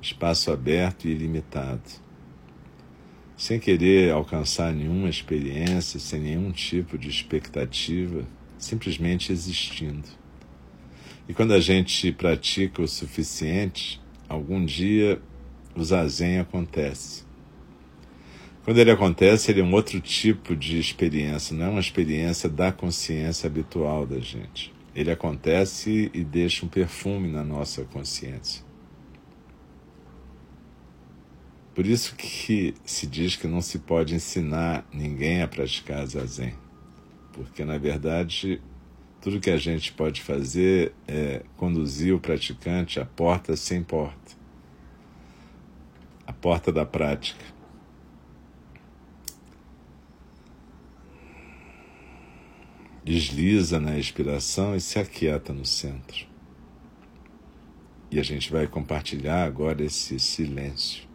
espaço 0.00 0.52
aberto 0.52 1.08
e 1.08 1.10
ilimitado, 1.10 1.82
sem 3.36 3.58
querer 3.58 4.12
alcançar 4.12 4.72
nenhuma 4.72 5.08
experiência, 5.08 5.98
sem 5.98 6.20
nenhum 6.20 6.52
tipo 6.52 6.96
de 6.96 7.08
expectativa, 7.08 8.24
simplesmente 8.56 9.32
existindo. 9.32 10.25
E 11.28 11.34
quando 11.34 11.52
a 11.52 11.60
gente 11.60 12.12
pratica 12.12 12.82
o 12.82 12.88
suficiente, 12.88 14.00
algum 14.28 14.64
dia 14.64 15.20
o 15.74 15.82
zazen 15.82 16.38
acontece. 16.38 17.24
Quando 18.64 18.78
ele 18.78 18.90
acontece, 18.90 19.50
ele 19.50 19.60
é 19.60 19.64
um 19.64 19.72
outro 19.72 20.00
tipo 20.00 20.56
de 20.56 20.78
experiência, 20.78 21.56
não 21.56 21.66
é 21.66 21.68
uma 21.68 21.80
experiência 21.80 22.48
da 22.48 22.72
consciência 22.72 23.46
habitual 23.46 24.06
da 24.06 24.18
gente. 24.18 24.74
Ele 24.94 25.10
acontece 25.10 26.10
e 26.12 26.24
deixa 26.24 26.64
um 26.64 26.68
perfume 26.68 27.28
na 27.30 27.44
nossa 27.44 27.84
consciência. 27.84 28.64
Por 31.74 31.86
isso 31.86 32.16
que 32.16 32.74
se 32.84 33.06
diz 33.06 33.36
que 33.36 33.46
não 33.46 33.60
se 33.60 33.80
pode 33.80 34.14
ensinar 34.14 34.88
ninguém 34.92 35.42
a 35.42 35.48
praticar 35.48 36.06
zazen, 36.06 36.54
porque 37.34 37.64
na 37.64 37.76
verdade 37.76 38.62
tudo 39.26 39.40
que 39.40 39.50
a 39.50 39.56
gente 39.56 39.92
pode 39.92 40.22
fazer 40.22 40.94
é 41.08 41.42
conduzir 41.56 42.14
o 42.14 42.20
praticante 42.20 43.00
à 43.00 43.04
porta 43.04 43.56
sem 43.56 43.82
porta 43.82 44.36
a 46.24 46.32
porta 46.32 46.70
da 46.70 46.86
prática. 46.86 47.44
Desliza 53.02 53.80
na 53.80 53.98
expiração 53.98 54.76
e 54.76 54.80
se 54.80 54.96
aquieta 54.96 55.52
no 55.52 55.64
centro. 55.64 56.28
E 58.12 58.20
a 58.20 58.22
gente 58.22 58.52
vai 58.52 58.68
compartilhar 58.68 59.42
agora 59.42 59.82
esse 59.82 60.20
silêncio. 60.20 61.05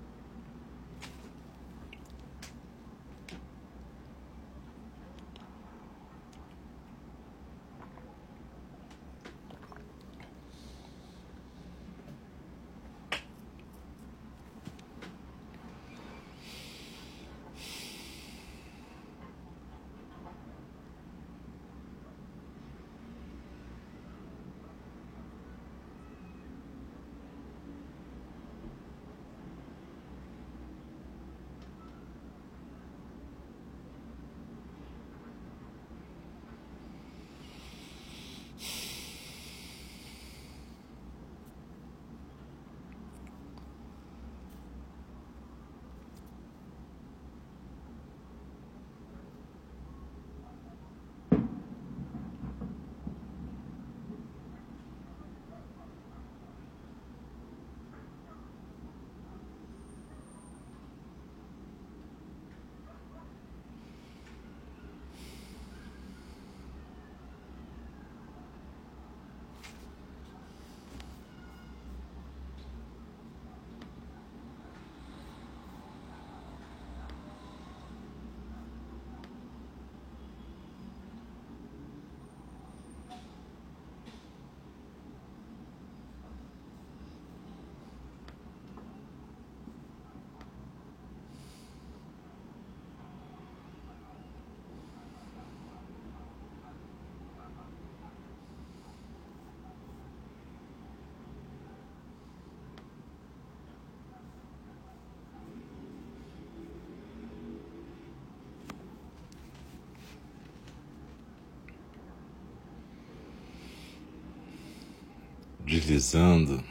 Deslizando 115.81 116.63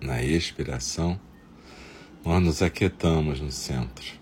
na 0.00 0.22
expiração, 0.22 1.20
nós 2.24 2.42
nos 2.42 2.62
aquietamos 2.62 3.38
no 3.38 3.52
centro. 3.52 4.18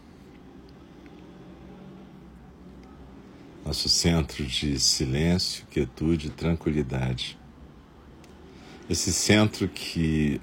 Nosso 3.64 3.88
centro 3.88 4.44
de 4.44 4.78
silêncio, 4.80 5.64
quietude 5.70 6.30
tranquilidade. 6.30 7.38
Esse 8.90 9.12
centro 9.12 9.68
que 9.68 10.40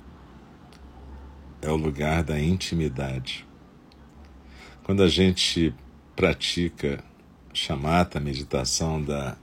é 1.61 1.69
o 1.69 1.75
lugar 1.75 2.23
da 2.23 2.39
intimidade. 2.39 3.45
Quando 4.83 5.03
a 5.03 5.07
gente 5.07 5.73
pratica 6.15 7.03
chamata, 7.53 8.19
meditação 8.19 9.01
da 9.01 9.37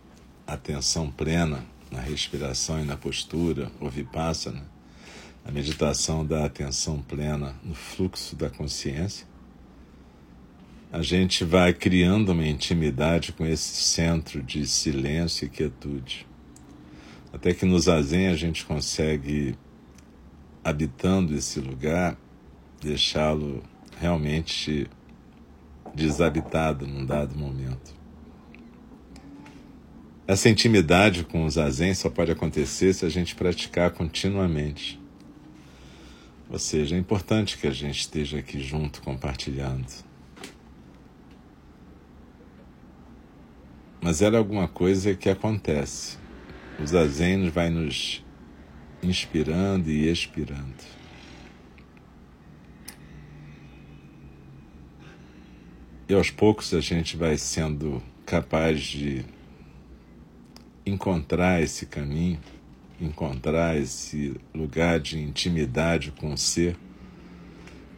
atenção 0.46 1.10
plena, 1.10 1.64
na 1.90 2.00
respiração 2.00 2.81
e 2.81 2.85
na 2.85 2.96
postura, 2.96 3.70
o 3.81 3.88
vipassana, 3.88 4.64
a 5.44 5.50
meditação 5.50 6.24
da 6.24 6.44
atenção 6.44 7.03
plena 7.03 7.57
no 7.64 7.74
fluxo 7.74 8.37
da 8.37 8.48
consciência, 8.48 9.26
a 10.92 11.03
gente 11.03 11.44
vai 11.44 11.72
criando 11.72 12.31
uma 12.33 12.46
intimidade 12.46 13.33
com 13.33 13.46
esse 13.46 13.83
centro 13.83 14.42
de 14.42 14.66
silêncio 14.66 15.46
e 15.46 15.48
quietude. 15.48 16.26
Até 17.33 17.55
que 17.55 17.64
no 17.64 17.79
zazen 17.79 18.26
a 18.26 18.35
gente 18.35 18.64
consegue, 18.64 19.57
habitando 20.64 21.35
esse 21.35 21.61
lugar, 21.61 22.18
deixá-lo 22.81 23.62
realmente 24.00 24.90
desabitado 25.94 26.87
num 26.87 27.07
dado 27.07 27.37
momento. 27.37 27.99
Essa 30.31 30.49
intimidade 30.49 31.25
com 31.25 31.45
o 31.45 31.51
zazen 31.51 31.93
só 31.93 32.09
pode 32.09 32.31
acontecer 32.31 32.93
se 32.95 33.05
a 33.05 33.09
gente 33.09 33.35
praticar 33.35 33.90
continuamente. 33.90 34.97
Ou 36.49 36.57
seja, 36.57 36.95
é 36.95 36.99
importante 37.01 37.59
que 37.59 37.66
a 37.66 37.73
gente 37.73 37.99
esteja 37.99 38.38
aqui 38.38 38.61
junto 38.61 39.03
compartilhando. 39.03 39.88
Mas 44.01 44.23
era 44.23 44.38
alguma 44.38 44.69
coisa 44.69 45.16
que 45.16 45.29
acontece. 45.29 46.16
O 46.79 46.87
zazen 46.87 47.51
vai 47.51 47.69
nos 47.69 48.25
inspirando 49.03 49.90
e 49.90 50.09
expirando. 50.09 50.85
E 56.09 56.14
aos 56.14 56.31
poucos 56.31 56.73
a 56.73 56.81
gente 56.81 57.16
vai 57.16 57.37
sendo 57.37 58.01
capaz 58.25 58.81
de 58.81 59.25
encontrar 60.90 61.62
esse 61.62 61.87
caminho, 61.87 62.40
encontrar 63.00 63.76
esse 63.76 64.35
lugar 64.55 65.00
de 65.00 65.18
intimidade 65.18 66.12
com 66.12 66.33
o 66.33 66.38
ser, 66.38 66.76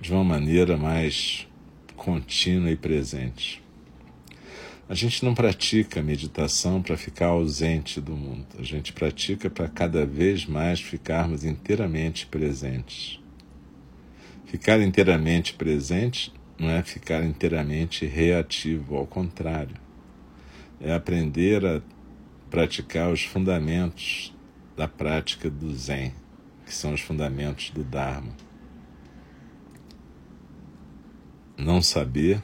de 0.00 0.12
uma 0.12 0.22
maneira 0.22 0.76
mais 0.76 1.48
contínua 1.96 2.70
e 2.70 2.76
presente. 2.76 3.62
A 4.88 4.94
gente 4.94 5.24
não 5.24 5.34
pratica 5.34 6.02
meditação 6.02 6.82
para 6.82 6.96
ficar 6.96 7.28
ausente 7.28 8.00
do 8.00 8.12
mundo, 8.12 8.46
a 8.58 8.62
gente 8.62 8.92
pratica 8.92 9.48
para 9.48 9.68
cada 9.68 10.04
vez 10.04 10.44
mais 10.44 10.80
ficarmos 10.80 11.44
inteiramente 11.44 12.26
presentes. 12.26 13.18
Ficar 14.44 14.80
inteiramente 14.82 15.54
presente 15.54 16.32
não 16.58 16.68
é 16.68 16.82
ficar 16.82 17.24
inteiramente 17.24 18.04
reativo, 18.04 18.96
ao 18.96 19.06
contrário. 19.06 19.76
É 20.78 20.92
aprender 20.92 21.64
a 21.64 21.80
praticar 22.52 23.10
os 23.10 23.22
fundamentos 23.22 24.30
da 24.76 24.86
prática 24.86 25.48
do 25.48 25.74
Zen, 25.74 26.12
que 26.66 26.74
são 26.74 26.92
os 26.92 27.00
fundamentos 27.00 27.70
do 27.70 27.82
Dharma. 27.82 28.36
Não 31.56 31.80
saber, 31.80 32.42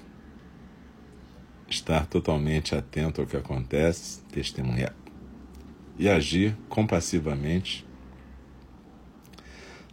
estar 1.68 2.06
totalmente 2.06 2.74
atento 2.74 3.20
ao 3.20 3.26
que 3.26 3.36
acontece, 3.36 4.22
testemunhar 4.32 4.94
e 5.98 6.08
agir 6.08 6.56
compassivamente 6.70 7.86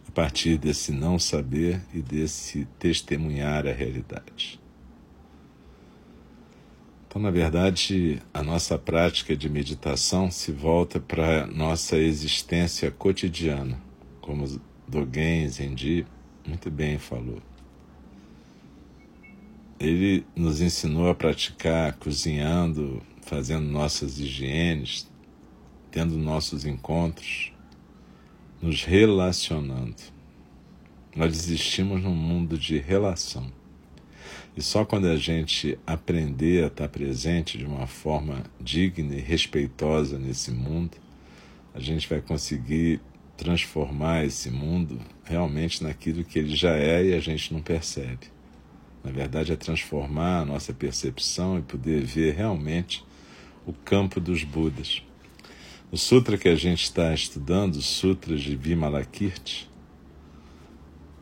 a 0.08 0.10
partir 0.12 0.56
desse 0.56 0.92
não 0.92 1.18
saber 1.18 1.82
e 1.92 2.00
desse 2.00 2.64
testemunhar 2.78 3.66
a 3.66 3.72
realidade. 3.72 4.58
Então, 7.16 7.22
na 7.22 7.30
verdade, 7.30 8.20
a 8.34 8.42
nossa 8.42 8.78
prática 8.78 9.34
de 9.34 9.48
meditação 9.48 10.30
se 10.30 10.52
volta 10.52 11.00
para 11.00 11.44
a 11.44 11.46
nossa 11.46 11.96
existência 11.96 12.90
cotidiana, 12.90 13.80
como 14.20 14.44
Dogen 14.86 15.48
Zenji 15.48 16.06
muito 16.46 16.70
bem 16.70 16.98
falou. 16.98 17.40
Ele 19.80 20.26
nos 20.36 20.60
ensinou 20.60 21.08
a 21.08 21.14
praticar 21.14 21.94
cozinhando, 21.94 23.02
fazendo 23.22 23.64
nossas 23.64 24.18
higienes, 24.18 25.10
tendo 25.90 26.18
nossos 26.18 26.66
encontros, 26.66 27.50
nos 28.60 28.84
relacionando. 28.84 30.02
Nós 31.16 31.34
existimos 31.34 32.02
num 32.02 32.14
mundo 32.14 32.58
de 32.58 32.76
relação. 32.76 33.50
E 34.56 34.62
só 34.62 34.86
quando 34.86 35.06
a 35.06 35.16
gente 35.16 35.78
aprender 35.86 36.64
a 36.64 36.68
estar 36.68 36.88
presente 36.88 37.58
de 37.58 37.66
uma 37.66 37.86
forma 37.86 38.42
digna 38.58 39.14
e 39.14 39.20
respeitosa 39.20 40.18
nesse 40.18 40.50
mundo, 40.50 40.96
a 41.74 41.80
gente 41.80 42.08
vai 42.08 42.22
conseguir 42.22 43.00
transformar 43.36 44.24
esse 44.24 44.50
mundo 44.50 44.98
realmente 45.24 45.84
naquilo 45.84 46.24
que 46.24 46.38
ele 46.38 46.56
já 46.56 46.74
é 46.74 47.04
e 47.04 47.14
a 47.14 47.20
gente 47.20 47.52
não 47.52 47.60
percebe. 47.60 48.28
Na 49.04 49.10
verdade, 49.12 49.52
é 49.52 49.56
transformar 49.56 50.40
a 50.40 50.44
nossa 50.46 50.72
percepção 50.72 51.58
e 51.58 51.62
poder 51.62 52.02
ver 52.02 52.34
realmente 52.34 53.04
o 53.66 53.74
campo 53.74 54.18
dos 54.18 54.42
Budas. 54.42 55.02
O 55.92 55.98
sutra 55.98 56.38
que 56.38 56.48
a 56.48 56.56
gente 56.56 56.82
está 56.84 57.12
estudando, 57.12 57.76
o 57.76 57.82
Sutra 57.82 58.34
de 58.36 58.56
Vimalakirti, 58.56 59.70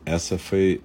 essa 0.05 0.37
foi 0.37 0.81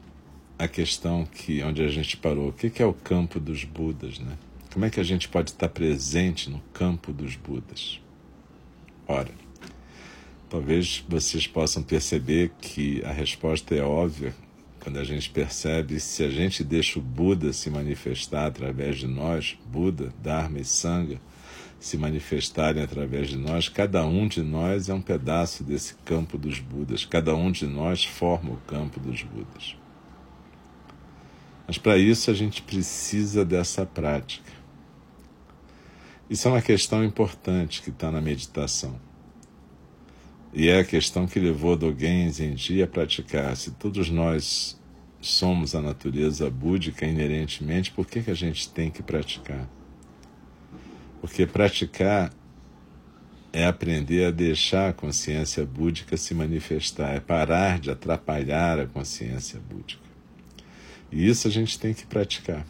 a 0.61 0.69
questão 0.69 1.25
que 1.25 1.63
onde 1.63 1.83
a 1.83 1.89
gente 1.89 2.19
parou. 2.19 2.51
O 2.51 2.53
que 2.53 2.83
é 2.83 2.85
o 2.85 2.93
campo 2.93 3.41
dos 3.41 3.65
Budas, 3.65 4.19
né? 4.19 4.37
Como 4.71 4.85
é 4.85 4.91
que 4.91 5.01
a 5.01 5.03
gente 5.03 5.27
pode 5.27 5.53
estar 5.53 5.71
presente 5.71 6.51
no 6.51 6.61
campo 6.75 7.15
dos 7.15 7.35
Budas? 7.35 7.99
Ora, 9.09 9.31
talvez 10.51 11.03
vocês 11.09 11.47
possam 11.47 11.83
perceber 11.83 12.53
que 12.61 13.03
a 13.07 13.11
resposta 13.11 13.75
é 13.75 13.83
óbvia 13.83 14.35
quando 14.81 14.99
a 14.99 15.05
gente 15.05 15.31
percebe 15.31 15.99
se 15.99 16.23
a 16.23 16.31
gente 16.31 16.63
deixa 16.63 16.99
o 16.99 17.03
Buda 17.03 17.55
se 17.55 17.71
manifestar 17.71 18.47
através 18.49 18.99
de 18.99 19.07
nós, 19.07 19.59
Buda, 19.65 20.13
Dharma 20.23 20.59
e 20.59 20.65
Sangha, 20.65 21.19
se 21.79 21.97
manifestarem 21.97 22.83
através 22.83 23.31
de 23.31 23.37
nós, 23.39 23.71
cada 23.71 24.07
um 24.07 24.29
de 24.29 24.43
nós 24.43 24.91
é 24.91 24.95
um 24.95 25.01
pedaço 25.01 25.65
desse 25.65 25.95
campo 26.05 26.37
dos 26.37 26.59
Budas, 26.59 27.07
cada 27.07 27.35
um 27.35 27.51
de 27.51 27.67
nós 27.67 28.05
forma 28.05 28.51
o 28.51 28.59
campo 28.67 29.01
dos 29.01 29.23
Budas. 29.23 29.80
Mas 31.71 31.79
para 31.79 31.97
isso 31.97 32.33
a 32.33 32.35
gente 32.35 32.63
precisa 32.63 33.45
dessa 33.45 33.87
prática. 33.87 34.51
Isso 36.29 36.49
é 36.49 36.51
uma 36.51 36.61
questão 36.61 37.05
importante 37.05 37.81
que 37.81 37.91
está 37.91 38.11
na 38.11 38.21
meditação. 38.21 39.01
E 40.53 40.69
é 40.69 40.81
a 40.81 40.85
questão 40.85 41.29
que 41.29 41.39
levou 41.39 41.77
Dogen 41.77 42.29
Zenji 42.29 42.83
a 42.83 42.89
praticar. 42.89 43.57
Se 43.57 43.71
todos 43.71 44.11
nós 44.11 44.81
somos 45.21 45.77
a 45.77 45.81
natureza 45.81 46.51
búdica 46.51 47.07
inerentemente, 47.07 47.93
por 47.93 48.05
que, 48.05 48.21
que 48.21 48.33
a 48.33 48.35
gente 48.35 48.69
tem 48.69 48.91
que 48.91 49.01
praticar? 49.01 49.71
Porque 51.21 51.47
praticar 51.47 52.33
é 53.53 53.65
aprender 53.65 54.25
a 54.25 54.33
deixar 54.33 54.89
a 54.89 54.93
consciência 54.93 55.65
búdica 55.65 56.17
se 56.17 56.35
manifestar, 56.35 57.15
é 57.15 57.21
parar 57.21 57.79
de 57.79 57.93
atrapalhar 57.93 58.81
a 58.81 58.87
consciência 58.87 59.61
búdica. 59.61 60.10
E 61.11 61.29
isso 61.29 61.49
a 61.49 61.51
gente 61.51 61.79
tem 61.79 61.93
que 61.93 62.07
praticar. 62.07 62.67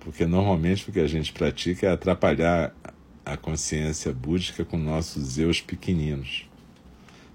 Porque 0.00 0.26
normalmente 0.26 0.88
o 0.88 0.92
que 0.92 1.00
a 1.00 1.06
gente 1.06 1.32
pratica 1.32 1.86
é 1.86 1.92
atrapalhar 1.92 2.74
a 3.24 3.36
consciência 3.36 4.12
búdica 4.12 4.64
com 4.64 4.76
nossos 4.76 5.36
eus 5.38 5.60
pequeninos. 5.60 6.48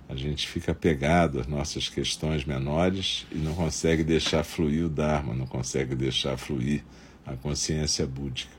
A 0.07 0.15
gente 0.15 0.47
fica 0.47 0.71
apegado 0.71 1.39
às 1.39 1.47
nossas 1.47 1.89
questões 1.89 2.45
menores 2.45 3.25
e 3.31 3.35
não 3.35 3.53
consegue 3.53 4.03
deixar 4.03 4.43
fluir 4.43 4.85
o 4.85 4.89
Dharma, 4.89 5.33
não 5.33 5.45
consegue 5.45 5.95
deixar 5.95 6.37
fluir 6.37 6.83
a 7.25 7.35
consciência 7.35 8.05
búdica. 8.05 8.51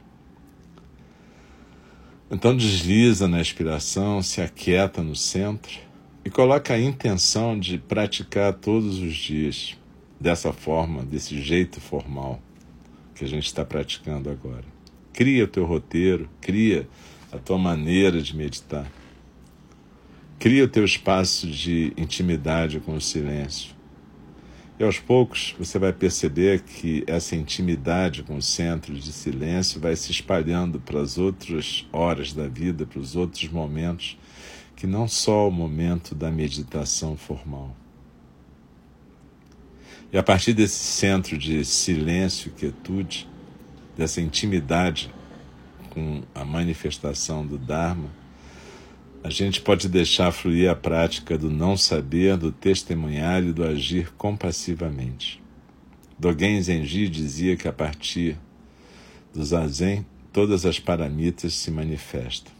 Então 2.30 2.56
desliza 2.56 3.28
na 3.28 3.40
inspiração, 3.40 4.22
se 4.22 4.40
aquieta 4.40 5.02
no 5.02 5.14
centro 5.14 5.78
e 6.24 6.30
coloca 6.30 6.72
a 6.72 6.80
intenção 6.80 7.58
de 7.58 7.76
praticar 7.76 8.54
todos 8.54 8.98
os 8.98 9.14
dias 9.14 9.76
dessa 10.22 10.52
forma, 10.52 11.02
desse 11.02 11.42
jeito 11.42 11.80
formal 11.80 12.40
que 13.12 13.24
a 13.24 13.28
gente 13.28 13.46
está 13.46 13.64
praticando 13.64 14.30
agora. 14.30 14.64
Cria 15.12 15.44
o 15.44 15.48
teu 15.48 15.64
roteiro, 15.64 16.30
cria 16.40 16.88
a 17.32 17.38
tua 17.38 17.58
maneira 17.58 18.22
de 18.22 18.34
meditar. 18.34 18.90
Cria 20.38 20.64
o 20.64 20.68
teu 20.68 20.84
espaço 20.84 21.48
de 21.48 21.92
intimidade 21.96 22.78
com 22.78 22.94
o 22.94 23.00
silêncio. 23.00 23.74
E 24.78 24.84
aos 24.84 24.98
poucos 24.98 25.54
você 25.58 25.76
vai 25.78 25.92
perceber 25.92 26.60
que 26.60 27.02
essa 27.06 27.34
intimidade 27.34 28.22
com 28.22 28.36
o 28.36 28.42
centro 28.42 28.94
de 28.94 29.12
silêncio 29.12 29.80
vai 29.80 29.96
se 29.96 30.12
espalhando 30.12 30.80
para 30.80 31.00
as 31.00 31.18
outras 31.18 31.86
horas 31.92 32.32
da 32.32 32.46
vida, 32.46 32.86
para 32.86 33.00
os 33.00 33.16
outros 33.16 33.48
momentos, 33.48 34.16
que 34.76 34.86
não 34.86 35.08
só 35.08 35.48
o 35.48 35.52
momento 35.52 36.14
da 36.14 36.30
meditação 36.30 37.16
formal. 37.16 37.76
E 40.12 40.18
a 40.18 40.22
partir 40.22 40.52
desse 40.52 40.76
centro 40.76 41.38
de 41.38 41.64
silêncio 41.64 42.52
quietude, 42.52 43.26
dessa 43.96 44.20
intimidade 44.20 45.10
com 45.88 46.22
a 46.34 46.44
manifestação 46.44 47.46
do 47.46 47.56
Dharma, 47.56 48.10
a 49.24 49.30
gente 49.30 49.62
pode 49.62 49.88
deixar 49.88 50.30
fluir 50.30 50.70
a 50.70 50.76
prática 50.76 51.38
do 51.38 51.48
não 51.48 51.78
saber, 51.78 52.36
do 52.36 52.52
testemunhar 52.52 53.42
e 53.42 53.54
do 53.54 53.64
agir 53.64 54.12
compassivamente. 54.12 55.40
Dogen 56.18 56.60
Zenji 56.60 57.08
dizia 57.08 57.56
que 57.56 57.66
a 57.66 57.72
partir 57.72 58.36
do 59.32 59.42
zazen 59.42 60.04
todas 60.30 60.66
as 60.66 60.78
paramitas 60.78 61.54
se 61.54 61.70
manifestam. 61.70 62.52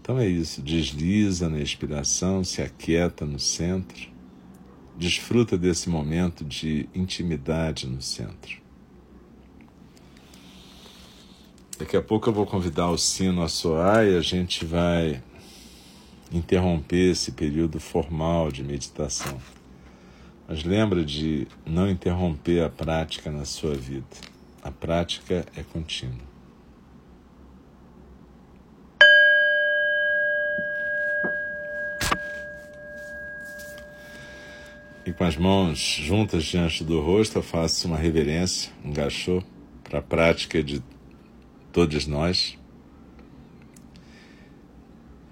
Então 0.00 0.18
é 0.18 0.26
isso, 0.26 0.60
desliza 0.60 1.48
na 1.48 1.60
expiração, 1.60 2.42
se 2.42 2.60
aquieta 2.60 3.24
no 3.24 3.38
centro 3.38 4.11
Desfruta 5.02 5.58
desse 5.58 5.90
momento 5.90 6.44
de 6.44 6.88
intimidade 6.94 7.88
no 7.88 8.00
centro. 8.00 8.62
Daqui 11.76 11.96
a 11.96 12.00
pouco 12.00 12.28
eu 12.28 12.32
vou 12.32 12.46
convidar 12.46 12.88
o 12.88 12.96
sino 12.96 13.42
a 13.42 13.48
soar 13.48 14.06
e 14.06 14.16
a 14.16 14.20
gente 14.20 14.64
vai 14.64 15.20
interromper 16.30 17.10
esse 17.10 17.32
período 17.32 17.80
formal 17.80 18.52
de 18.52 18.62
meditação. 18.62 19.36
Mas 20.46 20.62
lembra 20.62 21.04
de 21.04 21.48
não 21.66 21.90
interromper 21.90 22.62
a 22.62 22.70
prática 22.70 23.28
na 23.28 23.44
sua 23.44 23.74
vida. 23.74 24.06
A 24.62 24.70
prática 24.70 25.44
é 25.56 25.64
contínua. 25.64 26.31
Com 35.16 35.24
as 35.24 35.36
mãos 35.36 35.78
juntas 35.78 36.44
diante 36.44 36.84
do 36.84 37.00
rosto, 37.00 37.42
faço 37.42 37.86
uma 37.86 37.96
reverência, 37.96 38.72
um 38.84 38.92
gachô, 38.92 39.42
para 39.82 39.98
a 39.98 40.02
prática 40.02 40.62
de 40.62 40.82
todos 41.72 42.06
nós. 42.06 42.56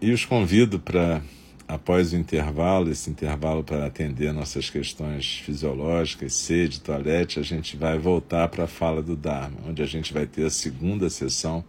E 0.00 0.12
os 0.12 0.24
convido 0.24 0.78
para 0.78 1.22
após 1.68 2.12
o 2.12 2.16
intervalo, 2.16 2.90
esse 2.90 3.08
intervalo 3.08 3.62
para 3.62 3.86
atender 3.86 4.32
nossas 4.32 4.68
questões 4.68 5.38
fisiológicas, 5.38 6.34
sede, 6.34 6.80
toalete, 6.80 7.38
a 7.38 7.42
gente 7.42 7.76
vai 7.76 7.96
voltar 7.98 8.48
para 8.48 8.64
a 8.64 8.66
fala 8.66 9.00
do 9.00 9.14
Dharma, 9.14 9.56
onde 9.68 9.80
a 9.80 9.86
gente 9.86 10.12
vai 10.12 10.26
ter 10.26 10.44
a 10.44 10.50
segunda 10.50 11.08
sessão 11.08 11.64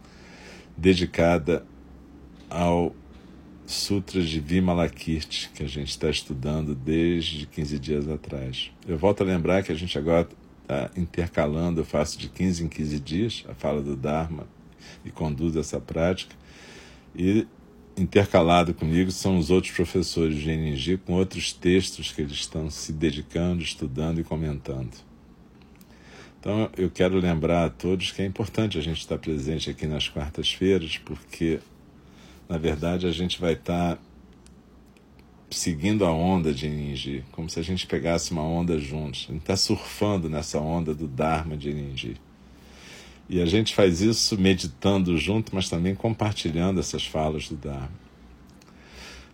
dedicada 0.75 1.63
ao 2.49 2.95
Sutras 3.71 4.27
de 4.27 4.39
Vimalakirti, 4.39 5.49
que 5.53 5.63
a 5.63 5.67
gente 5.67 5.89
está 5.89 6.09
estudando 6.09 6.75
desde 6.75 7.45
15 7.45 7.79
dias 7.79 8.07
atrás. 8.07 8.71
Eu 8.87 8.97
volto 8.97 9.21
a 9.21 9.25
lembrar 9.25 9.63
que 9.63 9.71
a 9.71 9.75
gente 9.75 9.97
agora 9.97 10.27
está 10.61 10.91
intercalando, 10.95 11.81
eu 11.81 11.85
faço 11.85 12.19
de 12.19 12.29
15 12.29 12.65
em 12.65 12.67
15 12.67 12.99
dias 12.99 13.45
a 13.47 13.53
fala 13.53 13.81
do 13.81 13.95
Dharma 13.95 14.47
e 15.05 15.09
conduzo 15.09 15.59
essa 15.59 15.79
prática. 15.79 16.35
E 17.15 17.47
intercalado 17.97 18.73
comigo 18.73 19.11
são 19.11 19.37
os 19.37 19.49
outros 19.49 19.73
professores 19.73 20.37
de 20.37 20.49
NG 20.49 20.97
com 20.97 21.13
outros 21.13 21.53
textos 21.53 22.11
que 22.11 22.21
eles 22.21 22.33
estão 22.33 22.69
se 22.69 22.91
dedicando, 22.91 23.63
estudando 23.63 24.19
e 24.19 24.23
comentando. 24.23 24.91
Então 26.39 26.69
eu 26.75 26.89
quero 26.89 27.17
lembrar 27.19 27.65
a 27.65 27.69
todos 27.69 28.11
que 28.11 28.21
é 28.21 28.25
importante 28.25 28.77
a 28.77 28.81
gente 28.81 28.99
estar 28.99 29.17
presente 29.17 29.69
aqui 29.69 29.85
nas 29.85 30.09
quartas-feiras, 30.09 30.97
porque 30.97 31.59
na 32.51 32.57
verdade 32.57 33.07
a 33.07 33.11
gente 33.11 33.39
vai 33.39 33.53
estar 33.53 33.97
seguindo 35.49 36.03
a 36.03 36.11
onda 36.11 36.53
de 36.53 36.67
Ninji, 36.67 37.23
como 37.31 37.49
se 37.49 37.57
a 37.57 37.63
gente 37.63 37.87
pegasse 37.87 38.33
uma 38.33 38.43
onda 38.43 38.77
juntos. 38.77 39.27
A 39.29 39.31
gente 39.31 39.43
está 39.43 39.55
surfando 39.55 40.29
nessa 40.29 40.59
onda 40.59 40.93
do 40.93 41.07
Dharma 41.07 41.55
de 41.55 41.73
Ninji. 41.73 42.17
E 43.29 43.41
a 43.41 43.45
gente 43.45 43.73
faz 43.73 44.01
isso 44.01 44.37
meditando 44.37 45.17
junto, 45.17 45.55
mas 45.55 45.69
também 45.69 45.95
compartilhando 45.95 46.81
essas 46.81 47.07
falas 47.07 47.47
do 47.47 47.55
Dharma. 47.55 47.89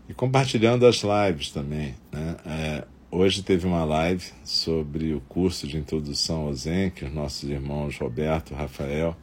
E 0.08 0.14
compartilhando 0.14 0.86
as 0.86 1.02
lives 1.02 1.50
também. 1.50 1.96
Né? 2.12 2.36
É, 2.46 2.88
hoje 3.10 3.42
teve 3.42 3.66
uma 3.66 3.84
live 3.84 4.26
sobre 4.44 5.16
o 5.16 5.22
curso 5.22 5.66
de 5.66 5.76
introdução 5.76 6.42
ao 6.42 6.54
Zen, 6.54 6.92
que 6.92 7.04
os 7.04 7.12
nossos 7.12 7.50
irmãos 7.50 7.98
Roberto, 7.98 8.54
Rafael 8.54 9.18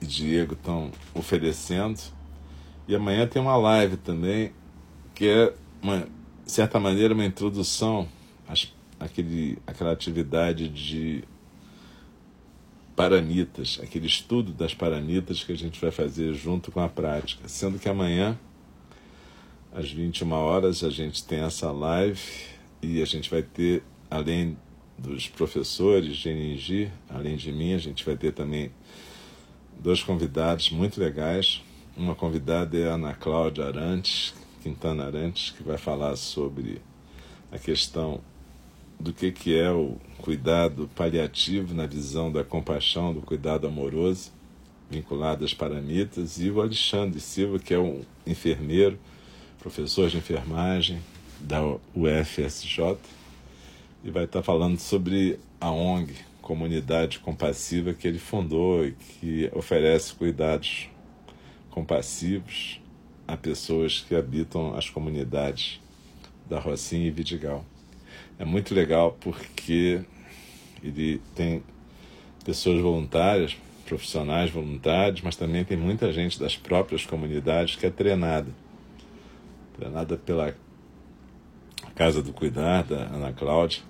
e 0.00 0.06
Diego 0.06 0.54
estão 0.54 0.92
oferecendo. 1.12 2.14
E 2.88 2.94
amanhã 2.94 3.26
tem 3.26 3.42
uma 3.42 3.56
live 3.56 3.96
também, 3.96 4.52
que 5.14 5.26
é, 5.26 5.52
uma, 5.82 6.06
de 6.44 6.52
certa 6.52 6.78
maneira, 6.78 7.14
uma 7.14 7.24
introdução 7.24 8.08
àquele, 9.00 9.58
àquela 9.66 9.92
atividade 9.92 10.68
de 10.68 11.24
paranitas, 12.94 13.78
aquele 13.82 14.06
estudo 14.06 14.52
das 14.52 14.72
paranitas 14.72 15.44
que 15.44 15.52
a 15.52 15.56
gente 15.56 15.80
vai 15.80 15.90
fazer 15.90 16.32
junto 16.32 16.72
com 16.72 16.80
a 16.80 16.88
prática. 16.88 17.46
Sendo 17.48 17.78
que 17.78 17.88
amanhã, 17.88 18.38
às 19.74 19.90
21 19.90 20.32
horas, 20.32 20.82
a 20.82 20.90
gente 20.90 21.24
tem 21.24 21.40
essa 21.40 21.70
live 21.70 22.20
e 22.80 23.02
a 23.02 23.04
gente 23.04 23.28
vai 23.28 23.42
ter, 23.42 23.82
além 24.10 24.56
dos 24.96 25.28
professores 25.28 26.16
de 26.16 26.30
NG, 26.30 26.90
além 27.10 27.36
de 27.36 27.52
mim, 27.52 27.74
a 27.74 27.78
gente 27.78 28.04
vai 28.04 28.16
ter 28.16 28.32
também 28.32 28.70
dois 29.78 30.02
convidados 30.02 30.70
muito 30.70 30.98
legais. 30.98 31.62
Uma 31.96 32.14
convidada 32.14 32.76
é 32.76 32.90
a 32.90 32.92
Ana 32.92 33.14
Cláudia 33.14 33.64
Arantes, 33.64 34.34
Quintana 34.62 35.06
Arantes, 35.06 35.54
que 35.56 35.62
vai 35.62 35.78
falar 35.78 36.14
sobre 36.16 36.82
a 37.50 37.58
questão 37.58 38.20
do 39.00 39.14
que, 39.14 39.32
que 39.32 39.58
é 39.58 39.70
o 39.70 39.96
cuidado 40.18 40.90
paliativo 40.94 41.72
na 41.72 41.86
visão 41.86 42.30
da 42.30 42.44
compaixão, 42.44 43.14
do 43.14 43.22
cuidado 43.22 43.66
amoroso, 43.66 44.30
vinculado 44.90 45.42
às 45.42 45.54
paramitas, 45.54 46.38
e 46.38 46.50
o 46.50 46.60
Alexandre 46.60 47.18
Silva, 47.18 47.58
que 47.58 47.72
é 47.72 47.78
um 47.78 48.02
enfermeiro, 48.26 48.98
professor 49.58 50.10
de 50.10 50.18
enfermagem 50.18 51.00
da 51.40 51.62
UFSJ, 51.94 52.98
e 54.04 54.10
vai 54.10 54.24
estar 54.24 54.42
falando 54.42 54.78
sobre 54.78 55.38
a 55.58 55.70
ONG, 55.70 56.14
Comunidade 56.42 57.20
Compassiva, 57.20 57.94
que 57.94 58.06
ele 58.06 58.18
fundou 58.18 58.84
e 58.84 58.92
que 58.92 59.50
oferece 59.54 60.12
cuidados 60.12 60.90
compassivos 61.76 62.80
a 63.28 63.36
pessoas 63.36 64.00
que 64.00 64.14
habitam 64.14 64.74
as 64.74 64.88
comunidades 64.88 65.78
da 66.48 66.58
Rocinha 66.58 67.06
e 67.06 67.10
Vidigal 67.10 67.62
é 68.38 68.46
muito 68.46 68.74
legal 68.74 69.14
porque 69.20 70.00
ele 70.82 71.20
tem 71.34 71.62
pessoas 72.46 72.80
voluntárias, 72.80 73.54
profissionais 73.84 74.50
voluntários, 74.50 75.20
mas 75.20 75.36
também 75.36 75.64
tem 75.64 75.76
muita 75.76 76.10
gente 76.14 76.40
das 76.40 76.56
próprias 76.56 77.04
comunidades 77.04 77.76
que 77.76 77.84
é 77.84 77.90
treinada. 77.90 78.50
Treinada 79.76 80.16
pela 80.16 80.54
Casa 81.94 82.22
do 82.22 82.32
Cuidar, 82.32 82.84
da 82.84 83.04
Ana 83.04 83.32
Cláudia. 83.32 83.82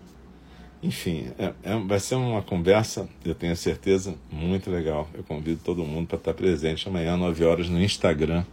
Enfim, 0.87 1.27
é, 1.37 1.53
é, 1.64 1.77
vai 1.81 1.99
ser 1.99 2.14
uma 2.14 2.40
conversa, 2.40 3.09
eu 3.25 3.35
tenho 3.35 3.57
certeza, 3.57 4.14
muito 4.31 4.70
legal. 4.70 5.11
Eu 5.12 5.25
convido 5.25 5.61
todo 5.64 5.85
mundo 5.85 6.07
para 6.07 6.16
estar 6.16 6.33
presente 6.33 6.87
amanhã, 6.87 7.16
9 7.16 7.44
horas, 7.44 7.68
no 7.68 7.83
Instagram 7.83 8.44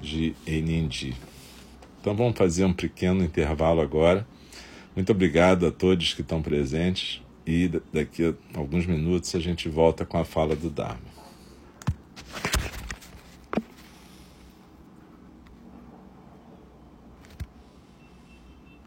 de 0.00 0.36
NND. 0.46 1.14
Então 2.00 2.14
vamos 2.14 2.38
fazer 2.38 2.64
um 2.64 2.72
pequeno 2.72 3.24
intervalo 3.24 3.80
agora. 3.80 4.24
Muito 4.94 5.10
obrigado 5.10 5.66
a 5.66 5.72
todos 5.72 6.14
que 6.14 6.20
estão 6.20 6.40
presentes 6.40 7.20
e 7.44 7.68
daqui 7.92 8.24
a 8.24 8.34
alguns 8.56 8.86
minutos 8.86 9.34
a 9.34 9.40
gente 9.40 9.68
volta 9.68 10.06
com 10.06 10.16
a 10.16 10.24
fala 10.24 10.54
do 10.54 10.70
Dharma. 10.70 11.17